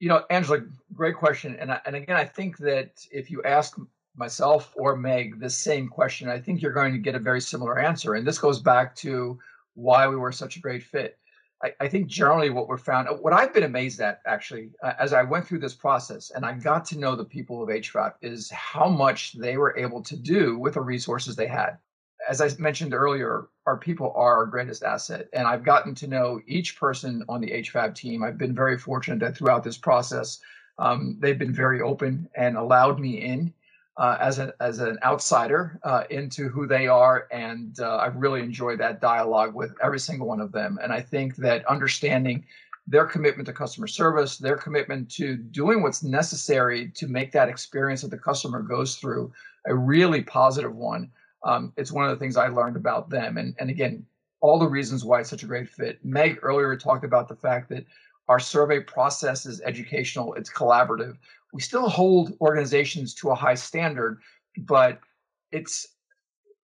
You 0.00 0.08
know, 0.08 0.24
Angela, 0.30 0.60
great 0.94 1.16
question. 1.16 1.56
And, 1.58 1.72
I, 1.72 1.80
and 1.86 1.96
again, 1.96 2.16
I 2.16 2.24
think 2.24 2.58
that 2.58 3.04
if 3.10 3.30
you 3.30 3.42
ask 3.42 3.76
myself 4.16 4.72
or 4.76 4.96
Meg 4.96 5.40
this 5.40 5.56
same 5.56 5.88
question, 5.88 6.28
I 6.28 6.38
think 6.38 6.60
you're 6.60 6.72
going 6.72 6.92
to 6.92 6.98
get 6.98 7.14
a 7.14 7.20
very 7.20 7.40
similar 7.40 7.78
answer. 7.78 8.14
And 8.14 8.26
this 8.26 8.38
goes 8.38 8.60
back 8.60 8.94
to 8.96 9.38
why 9.74 10.06
we 10.06 10.16
were 10.16 10.32
such 10.32 10.56
a 10.56 10.60
great 10.60 10.82
fit. 10.82 11.18
I, 11.62 11.72
I 11.80 11.88
think 11.88 12.06
generally 12.06 12.50
what 12.50 12.68
we're 12.68 12.78
found, 12.78 13.08
what 13.20 13.32
I've 13.32 13.52
been 13.52 13.64
amazed 13.64 14.00
at 14.00 14.20
actually, 14.26 14.70
uh, 14.82 14.92
as 14.98 15.12
I 15.12 15.22
went 15.22 15.46
through 15.46 15.58
this 15.58 15.74
process 15.74 16.30
and 16.30 16.44
I 16.44 16.52
got 16.52 16.84
to 16.86 16.98
know 16.98 17.16
the 17.16 17.24
people 17.24 17.62
of 17.62 17.68
HFAP, 17.68 18.14
is 18.22 18.50
how 18.50 18.88
much 18.88 19.32
they 19.32 19.56
were 19.56 19.76
able 19.76 20.02
to 20.02 20.16
do 20.16 20.58
with 20.58 20.74
the 20.74 20.80
resources 20.80 21.34
they 21.34 21.48
had. 21.48 21.78
As 22.28 22.40
I 22.40 22.50
mentioned 22.58 22.94
earlier, 22.94 23.48
our 23.66 23.76
people 23.76 24.12
are 24.14 24.36
our 24.36 24.46
greatest 24.46 24.82
asset. 24.82 25.28
And 25.32 25.46
I've 25.46 25.64
gotten 25.64 25.94
to 25.96 26.06
know 26.06 26.40
each 26.46 26.78
person 26.78 27.24
on 27.28 27.40
the 27.40 27.50
HFAP 27.50 27.94
team. 27.94 28.22
I've 28.22 28.38
been 28.38 28.54
very 28.54 28.78
fortunate 28.78 29.20
that 29.20 29.36
throughout 29.36 29.64
this 29.64 29.78
process, 29.78 30.40
um, 30.78 31.16
they've 31.20 31.38
been 31.38 31.54
very 31.54 31.80
open 31.80 32.28
and 32.36 32.56
allowed 32.56 33.00
me 33.00 33.22
in 33.22 33.52
uh, 33.98 34.16
as 34.20 34.38
an 34.38 34.52
as 34.60 34.78
an 34.78 34.96
outsider 35.02 35.80
uh, 35.82 36.04
into 36.08 36.48
who 36.48 36.66
they 36.66 36.86
are, 36.86 37.26
and 37.32 37.80
uh, 37.80 37.96
I've 37.96 38.14
really 38.14 38.40
enjoyed 38.40 38.78
that 38.78 39.00
dialogue 39.00 39.54
with 39.54 39.74
every 39.82 39.98
single 39.98 40.28
one 40.28 40.40
of 40.40 40.52
them. 40.52 40.78
And 40.80 40.92
I 40.92 41.00
think 41.00 41.34
that 41.36 41.66
understanding 41.66 42.44
their 42.86 43.04
commitment 43.04 43.46
to 43.46 43.52
customer 43.52 43.88
service, 43.88 44.38
their 44.38 44.56
commitment 44.56 45.10
to 45.10 45.36
doing 45.36 45.82
what's 45.82 46.02
necessary 46.02 46.90
to 46.94 47.08
make 47.08 47.32
that 47.32 47.48
experience 47.48 48.02
that 48.02 48.10
the 48.10 48.18
customer 48.18 48.62
goes 48.62 48.94
through 48.94 49.32
a 49.66 49.74
really 49.74 50.22
positive 50.22 50.74
one. 50.74 51.10
Um, 51.44 51.72
it's 51.76 51.92
one 51.92 52.04
of 52.04 52.10
the 52.10 52.16
things 52.16 52.36
I 52.36 52.48
learned 52.48 52.76
about 52.76 53.10
them. 53.10 53.38
And 53.38 53.54
and 53.58 53.70
again, 53.70 54.04
all 54.40 54.58
the 54.58 54.68
reasons 54.68 55.04
why 55.04 55.20
it's 55.20 55.30
such 55.30 55.42
a 55.42 55.46
great 55.46 55.68
fit. 55.68 56.04
Meg 56.04 56.38
earlier 56.42 56.76
talked 56.76 57.04
about 57.04 57.28
the 57.28 57.36
fact 57.36 57.68
that 57.70 57.84
our 58.28 58.38
survey 58.38 58.80
process 58.80 59.46
is 59.46 59.60
educational, 59.62 60.34
it's 60.34 60.52
collaborative 60.52 61.16
we 61.52 61.60
still 61.60 61.88
hold 61.88 62.36
organizations 62.40 63.14
to 63.14 63.30
a 63.30 63.34
high 63.34 63.54
standard, 63.54 64.20
but 64.58 65.00
it's 65.52 65.86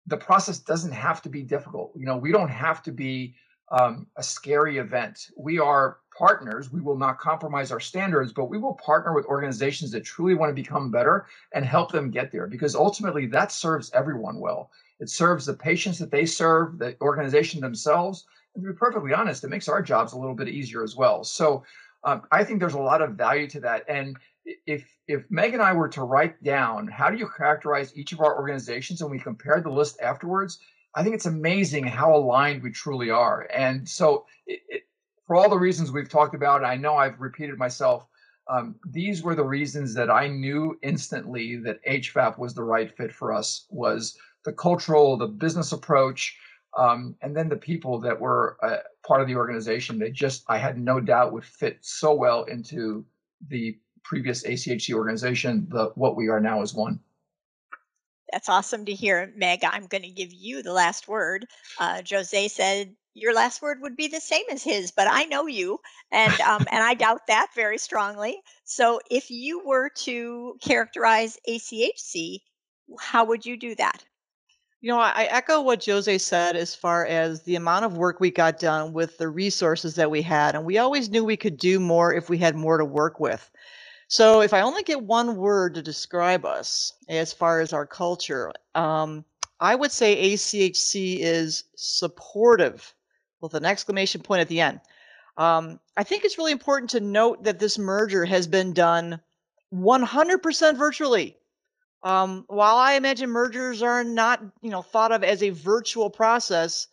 the 0.06 0.16
process 0.16 0.58
doesn't 0.58 0.92
have 0.92 1.22
to 1.22 1.28
be 1.28 1.42
difficult. 1.42 1.92
You 1.96 2.04
know, 2.04 2.16
we 2.16 2.30
don't 2.30 2.50
have 2.50 2.82
to 2.82 2.92
be 2.92 3.34
um, 3.70 4.06
a 4.16 4.22
scary 4.22 4.78
event. 4.78 5.30
We 5.36 5.58
are 5.58 5.98
partners. 6.16 6.70
We 6.70 6.80
will 6.80 6.96
not 6.96 7.18
compromise 7.18 7.72
our 7.72 7.80
standards, 7.80 8.32
but 8.32 8.46
we 8.46 8.58
will 8.58 8.74
partner 8.74 9.14
with 9.14 9.26
organizations 9.26 9.90
that 9.92 10.04
truly 10.04 10.34
want 10.34 10.50
to 10.50 10.54
become 10.54 10.90
better 10.90 11.26
and 11.52 11.64
help 11.64 11.90
them 11.90 12.10
get 12.10 12.30
there 12.30 12.46
because 12.46 12.74
ultimately 12.74 13.26
that 13.26 13.50
serves 13.50 13.90
everyone 13.92 14.38
well. 14.38 14.70
It 15.00 15.10
serves 15.10 15.46
the 15.46 15.54
patients 15.54 15.98
that 15.98 16.10
they 16.10 16.24
serve, 16.24 16.78
the 16.78 16.96
organization 17.00 17.60
themselves. 17.60 18.26
And 18.54 18.62
to 18.62 18.72
be 18.72 18.76
perfectly 18.76 19.12
honest, 19.12 19.42
it 19.42 19.50
makes 19.50 19.68
our 19.68 19.82
jobs 19.82 20.12
a 20.12 20.18
little 20.18 20.36
bit 20.36 20.48
easier 20.48 20.84
as 20.84 20.94
well. 20.94 21.24
So 21.24 21.64
um, 22.04 22.22
I 22.30 22.44
think 22.44 22.60
there's 22.60 22.74
a 22.74 22.78
lot 22.78 23.02
of 23.02 23.12
value 23.14 23.48
to 23.48 23.60
that. 23.60 23.84
And 23.88 24.16
if 24.66 24.86
if 25.08 25.24
Meg 25.30 25.54
and 25.54 25.62
I 25.62 25.72
were 25.72 25.88
to 25.88 26.02
write 26.02 26.42
down 26.42 26.86
how 26.86 27.10
do 27.10 27.16
you 27.16 27.28
characterize 27.36 27.96
each 27.96 28.12
of 28.12 28.20
our 28.20 28.36
organizations 28.36 29.00
and 29.00 29.10
we 29.10 29.18
compare 29.18 29.60
the 29.60 29.70
list 29.70 30.00
afterwards, 30.00 30.58
I 30.94 31.02
think 31.02 31.14
it's 31.14 31.26
amazing 31.26 31.84
how 31.86 32.14
aligned 32.14 32.62
we 32.62 32.70
truly 32.70 33.10
are. 33.10 33.48
And 33.54 33.88
so, 33.88 34.26
it, 34.46 34.60
it, 34.68 34.82
for 35.26 35.36
all 35.36 35.48
the 35.48 35.58
reasons 35.58 35.90
we've 35.90 36.08
talked 36.08 36.34
about, 36.34 36.64
I 36.64 36.76
know 36.76 36.96
I've 36.96 37.20
repeated 37.20 37.58
myself. 37.58 38.06
Um, 38.48 38.76
these 38.90 39.22
were 39.22 39.34
the 39.34 39.44
reasons 39.44 39.94
that 39.94 40.10
I 40.10 40.28
knew 40.28 40.78
instantly 40.82 41.56
that 41.56 41.84
HFAP 41.88 42.38
was 42.38 42.54
the 42.54 42.62
right 42.62 42.94
fit 42.94 43.12
for 43.12 43.32
us. 43.32 43.66
Was 43.70 44.18
the 44.44 44.52
cultural, 44.52 45.16
the 45.16 45.26
business 45.26 45.72
approach, 45.72 46.36
um, 46.78 47.16
and 47.22 47.34
then 47.34 47.48
the 47.48 47.56
people 47.56 47.98
that 48.00 48.20
were 48.20 48.58
uh, 48.62 48.78
part 49.06 49.22
of 49.22 49.26
the 49.26 49.36
organization. 49.36 49.98
They 49.98 50.10
just, 50.10 50.44
I 50.48 50.58
had 50.58 50.78
no 50.78 51.00
doubt, 51.00 51.32
would 51.32 51.44
fit 51.44 51.78
so 51.80 52.14
well 52.14 52.44
into 52.44 53.04
the 53.48 53.78
previous 54.02 54.44
ACHC 54.44 54.94
organization, 54.94 55.66
the 55.70 55.86
what 55.94 56.16
we 56.16 56.28
are 56.28 56.40
now 56.40 56.62
is 56.62 56.74
one. 56.74 57.00
That's 58.34 58.48
awesome 58.48 58.84
to 58.86 58.92
hear, 58.92 59.32
Meg. 59.36 59.62
I'm 59.62 59.86
going 59.86 60.02
to 60.02 60.10
give 60.10 60.32
you 60.32 60.60
the 60.60 60.72
last 60.72 61.06
word. 61.06 61.46
Uh, 61.78 62.02
Jose 62.10 62.48
said 62.48 62.92
your 63.14 63.32
last 63.32 63.62
word 63.62 63.80
would 63.80 63.94
be 63.94 64.08
the 64.08 64.20
same 64.20 64.42
as 64.50 64.60
his, 64.60 64.90
but 64.90 65.06
I 65.08 65.22
know 65.26 65.46
you, 65.46 65.78
and 66.10 66.40
um, 66.40 66.66
and 66.68 66.82
I 66.82 66.94
doubt 67.04 67.28
that 67.28 67.50
very 67.54 67.78
strongly. 67.78 68.40
So, 68.64 68.98
if 69.08 69.30
you 69.30 69.64
were 69.64 69.88
to 69.98 70.56
characterize 70.60 71.38
ACHC, 71.48 72.40
how 72.98 73.24
would 73.24 73.46
you 73.46 73.56
do 73.56 73.76
that? 73.76 74.04
You 74.80 74.90
know, 74.90 74.98
I 74.98 75.28
echo 75.30 75.62
what 75.62 75.86
Jose 75.86 76.18
said 76.18 76.56
as 76.56 76.74
far 76.74 77.06
as 77.06 77.40
the 77.42 77.54
amount 77.54 77.84
of 77.84 77.96
work 77.96 78.18
we 78.18 78.32
got 78.32 78.58
done 78.58 78.92
with 78.92 79.16
the 79.16 79.28
resources 79.28 79.94
that 79.94 80.10
we 80.10 80.22
had, 80.22 80.56
and 80.56 80.64
we 80.64 80.78
always 80.78 81.08
knew 81.08 81.24
we 81.24 81.36
could 81.36 81.56
do 81.56 81.78
more 81.78 82.12
if 82.12 82.28
we 82.28 82.38
had 82.38 82.56
more 82.56 82.78
to 82.78 82.84
work 82.84 83.20
with. 83.20 83.48
So, 84.16 84.42
if 84.42 84.54
I 84.54 84.60
only 84.60 84.84
get 84.84 85.02
one 85.02 85.34
word 85.34 85.74
to 85.74 85.82
describe 85.82 86.44
us 86.44 86.92
as 87.08 87.32
far 87.32 87.58
as 87.58 87.72
our 87.72 87.84
culture, 87.84 88.52
um, 88.76 89.24
I 89.58 89.74
would 89.74 89.90
say 89.90 90.34
ACHC 90.34 91.18
is 91.18 91.64
supportive 91.74 92.94
with 93.40 93.54
an 93.54 93.64
exclamation 93.64 94.22
point 94.22 94.40
at 94.40 94.46
the 94.46 94.60
end. 94.60 94.80
Um, 95.36 95.80
I 95.96 96.04
think 96.04 96.24
it's 96.24 96.38
really 96.38 96.52
important 96.52 96.90
to 96.90 97.00
note 97.00 97.42
that 97.42 97.58
this 97.58 97.76
merger 97.76 98.24
has 98.24 98.46
been 98.46 98.72
done 98.72 99.20
100% 99.74 100.78
virtually. 100.78 101.36
Um, 102.04 102.44
while 102.46 102.76
I 102.76 102.92
imagine 102.92 103.30
mergers 103.30 103.82
are 103.82 104.04
not, 104.04 104.40
you 104.62 104.70
know, 104.70 104.82
thought 104.82 105.10
of 105.10 105.24
as 105.24 105.42
a 105.42 105.50
virtual 105.50 106.08
process, 106.08 106.86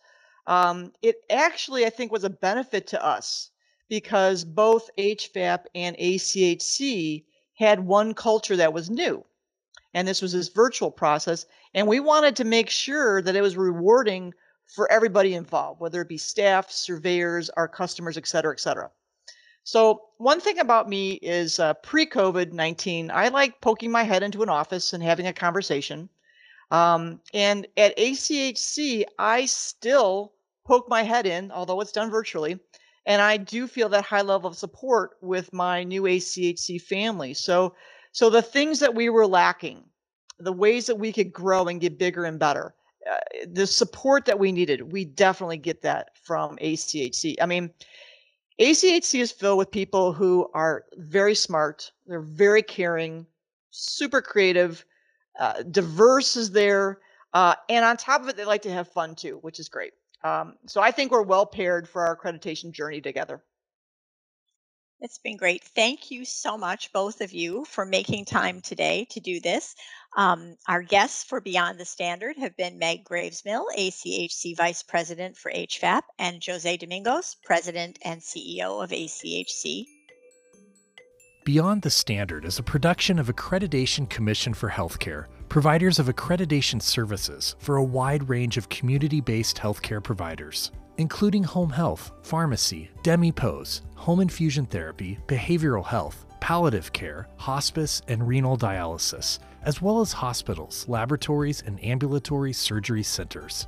um, 0.48 0.92
it 1.02 1.22
actually 1.30 1.86
I 1.86 1.90
think 1.90 2.10
was 2.10 2.24
a 2.24 2.30
benefit 2.30 2.88
to 2.88 3.04
us 3.04 3.51
because 3.92 4.42
both 4.42 4.88
HFAP 4.96 5.66
and 5.74 5.94
ACHC 5.98 7.24
had 7.52 7.78
one 7.78 8.14
culture 8.14 8.56
that 8.56 8.72
was 8.72 8.88
new. 8.88 9.22
And 9.92 10.08
this 10.08 10.22
was 10.22 10.32
this 10.32 10.48
virtual 10.48 10.90
process. 10.90 11.44
And 11.74 11.86
we 11.86 12.00
wanted 12.00 12.34
to 12.36 12.44
make 12.44 12.70
sure 12.70 13.20
that 13.20 13.36
it 13.36 13.42
was 13.42 13.54
rewarding 13.54 14.32
for 14.74 14.90
everybody 14.90 15.34
involved, 15.34 15.78
whether 15.78 16.00
it 16.00 16.08
be 16.08 16.16
staff, 16.16 16.70
surveyors, 16.70 17.50
our 17.50 17.68
customers, 17.68 18.16
et 18.16 18.26
cetera, 18.26 18.54
et 18.54 18.60
cetera. 18.60 18.90
So, 19.64 20.04
one 20.16 20.40
thing 20.40 20.58
about 20.58 20.88
me 20.88 21.18
is 21.20 21.60
uh, 21.60 21.74
pre 21.74 22.06
COVID 22.06 22.50
19, 22.50 23.10
I 23.10 23.28
like 23.28 23.60
poking 23.60 23.90
my 23.90 24.04
head 24.04 24.22
into 24.22 24.42
an 24.42 24.48
office 24.48 24.94
and 24.94 25.02
having 25.02 25.26
a 25.26 25.34
conversation. 25.34 26.08
Um, 26.70 27.20
and 27.34 27.66
at 27.76 27.94
ACHC, 27.98 29.04
I 29.18 29.44
still 29.44 30.32
poke 30.64 30.88
my 30.88 31.02
head 31.02 31.26
in, 31.26 31.52
although 31.52 31.82
it's 31.82 31.92
done 31.92 32.10
virtually, 32.10 32.58
and 33.06 33.20
I 33.20 33.36
do 33.36 33.66
feel 33.66 33.88
that 33.90 34.04
high 34.04 34.22
level 34.22 34.50
of 34.50 34.56
support 34.56 35.16
with 35.20 35.52
my 35.52 35.82
new 35.84 36.02
ACHC 36.02 36.80
family. 36.80 37.34
So, 37.34 37.74
so 38.12 38.30
the 38.30 38.42
things 38.42 38.78
that 38.80 38.94
we 38.94 39.08
were 39.08 39.26
lacking, 39.26 39.84
the 40.38 40.52
ways 40.52 40.86
that 40.86 40.98
we 40.98 41.12
could 41.12 41.32
grow 41.32 41.66
and 41.66 41.80
get 41.80 41.98
bigger 41.98 42.24
and 42.24 42.38
better, 42.38 42.74
uh, 43.10 43.16
the 43.50 43.66
support 43.66 44.24
that 44.26 44.38
we 44.38 44.52
needed, 44.52 44.92
we 44.92 45.04
definitely 45.04 45.56
get 45.56 45.82
that 45.82 46.10
from 46.22 46.56
ACHC. 46.58 47.36
I 47.40 47.46
mean, 47.46 47.70
ACHC 48.60 49.20
is 49.20 49.32
filled 49.32 49.58
with 49.58 49.70
people 49.70 50.12
who 50.12 50.48
are 50.54 50.84
very 50.96 51.34
smart, 51.34 51.90
they're 52.06 52.20
very 52.20 52.62
caring, 52.62 53.26
super 53.70 54.22
creative, 54.22 54.84
uh, 55.40 55.62
diverse 55.62 56.36
is 56.36 56.52
there, 56.52 57.00
uh, 57.34 57.54
and 57.68 57.84
on 57.84 57.96
top 57.96 58.20
of 58.20 58.28
it, 58.28 58.36
they 58.36 58.44
like 58.44 58.62
to 58.62 58.70
have 58.70 58.86
fun 58.88 59.14
too, 59.14 59.38
which 59.40 59.58
is 59.58 59.68
great. 59.68 59.92
Um, 60.24 60.54
so 60.66 60.80
I 60.80 60.90
think 60.90 61.10
we're 61.10 61.22
well 61.22 61.46
paired 61.46 61.88
for 61.88 62.06
our 62.06 62.16
accreditation 62.16 62.72
journey 62.72 63.00
together. 63.00 63.42
It's 65.00 65.18
been 65.18 65.36
great. 65.36 65.64
Thank 65.64 66.12
you 66.12 66.24
so 66.24 66.56
much, 66.56 66.92
both 66.92 67.20
of 67.22 67.32
you, 67.32 67.64
for 67.64 67.84
making 67.84 68.24
time 68.24 68.60
today 68.60 69.04
to 69.10 69.18
do 69.18 69.40
this. 69.40 69.74
Um, 70.16 70.56
our 70.68 70.80
guests 70.80 71.24
for 71.24 71.40
Beyond 71.40 71.80
the 71.80 71.84
Standard 71.84 72.36
have 72.36 72.56
been 72.56 72.78
Meg 72.78 73.04
Gravesmill, 73.04 73.64
ACHC 73.76 74.56
Vice 74.56 74.84
President 74.84 75.36
for 75.36 75.50
HFAP, 75.50 76.02
and 76.20 76.40
Jose 76.46 76.76
Domingos, 76.76 77.34
President 77.42 77.98
and 78.04 78.20
CEO 78.20 78.82
of 78.82 78.90
ACHC. 78.90 79.86
Beyond 81.44 81.82
the 81.82 81.90
Standard 81.90 82.44
is 82.44 82.60
a 82.60 82.62
production 82.62 83.18
of 83.18 83.26
Accreditation 83.26 84.08
Commission 84.08 84.54
for 84.54 84.70
Healthcare 84.70 85.26
providers 85.52 85.98
of 85.98 86.06
accreditation 86.06 86.80
services 86.80 87.56
for 87.58 87.76
a 87.76 87.84
wide 87.84 88.26
range 88.26 88.56
of 88.56 88.70
community 88.70 89.20
based 89.20 89.58
healthcare 89.58 90.02
providers, 90.02 90.72
including 90.96 91.44
home 91.44 91.68
health, 91.68 92.10
pharmacy, 92.22 92.90
DMEPOS, 93.02 93.82
home 93.94 94.20
infusion 94.20 94.64
therapy, 94.64 95.18
behavioral 95.26 95.84
health, 95.84 96.24
palliative 96.40 96.90
care, 96.94 97.28
hospice, 97.36 98.00
and 98.08 98.26
renal 98.26 98.56
dialysis, 98.56 99.40
as 99.62 99.82
well 99.82 100.00
as 100.00 100.10
hospitals, 100.10 100.88
laboratories, 100.88 101.62
and 101.66 101.84
ambulatory 101.84 102.54
surgery 102.54 103.02
centers. 103.02 103.66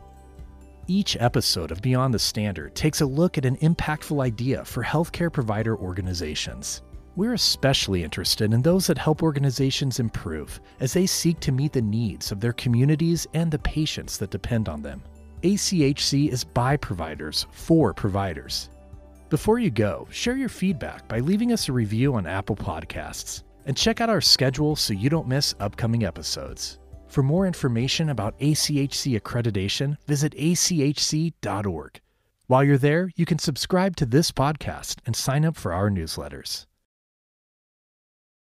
Each 0.86 1.18
episode 1.20 1.70
of 1.70 1.82
Beyond 1.82 2.14
the 2.14 2.18
Standard 2.18 2.74
takes 2.74 3.02
a 3.02 3.06
look 3.06 3.36
at 3.36 3.44
an 3.44 3.58
impactful 3.58 4.24
idea 4.24 4.64
for 4.64 4.82
healthcare 4.82 5.30
provider 5.30 5.76
organizations. 5.76 6.80
We're 7.16 7.34
especially 7.34 8.02
interested 8.02 8.52
in 8.52 8.60
those 8.60 8.88
that 8.88 8.98
help 8.98 9.22
organizations 9.22 10.00
improve 10.00 10.60
as 10.80 10.92
they 10.92 11.06
seek 11.06 11.38
to 11.40 11.52
meet 11.52 11.72
the 11.72 11.80
needs 11.80 12.32
of 12.32 12.40
their 12.40 12.52
communities 12.54 13.24
and 13.34 13.52
the 13.52 13.58
patients 13.60 14.18
that 14.18 14.30
depend 14.30 14.68
on 14.68 14.82
them. 14.82 15.00
ACHC 15.42 16.28
is 16.28 16.42
by 16.42 16.76
providers 16.76 17.46
for 17.52 17.94
providers. 17.94 18.68
Before 19.30 19.60
you 19.60 19.70
go, 19.70 20.08
share 20.10 20.36
your 20.36 20.48
feedback 20.48 21.06
by 21.06 21.20
leaving 21.20 21.52
us 21.52 21.68
a 21.68 21.72
review 21.72 22.14
on 22.14 22.26
Apple 22.26 22.56
Podcasts 22.56 23.44
and 23.66 23.76
check 23.76 24.00
out 24.00 24.10
our 24.10 24.20
schedule 24.20 24.74
so 24.74 24.92
you 24.92 25.08
don't 25.08 25.28
miss 25.28 25.54
upcoming 25.60 26.04
episodes. 26.04 26.80
For 27.06 27.22
more 27.22 27.46
information 27.46 28.08
about 28.08 28.38
ACHC 28.40 29.20
accreditation, 29.20 29.96
visit 30.08 30.34
achc.org. 30.34 32.00
While 32.48 32.64
you're 32.64 32.76
there, 32.76 33.10
you 33.14 33.24
can 33.24 33.38
subscribe 33.38 33.94
to 33.96 34.06
this 34.06 34.32
podcast 34.32 34.96
and 35.06 35.14
sign 35.14 35.44
up 35.44 35.56
for 35.56 35.72
our 35.72 35.90
newsletters. 35.90 36.66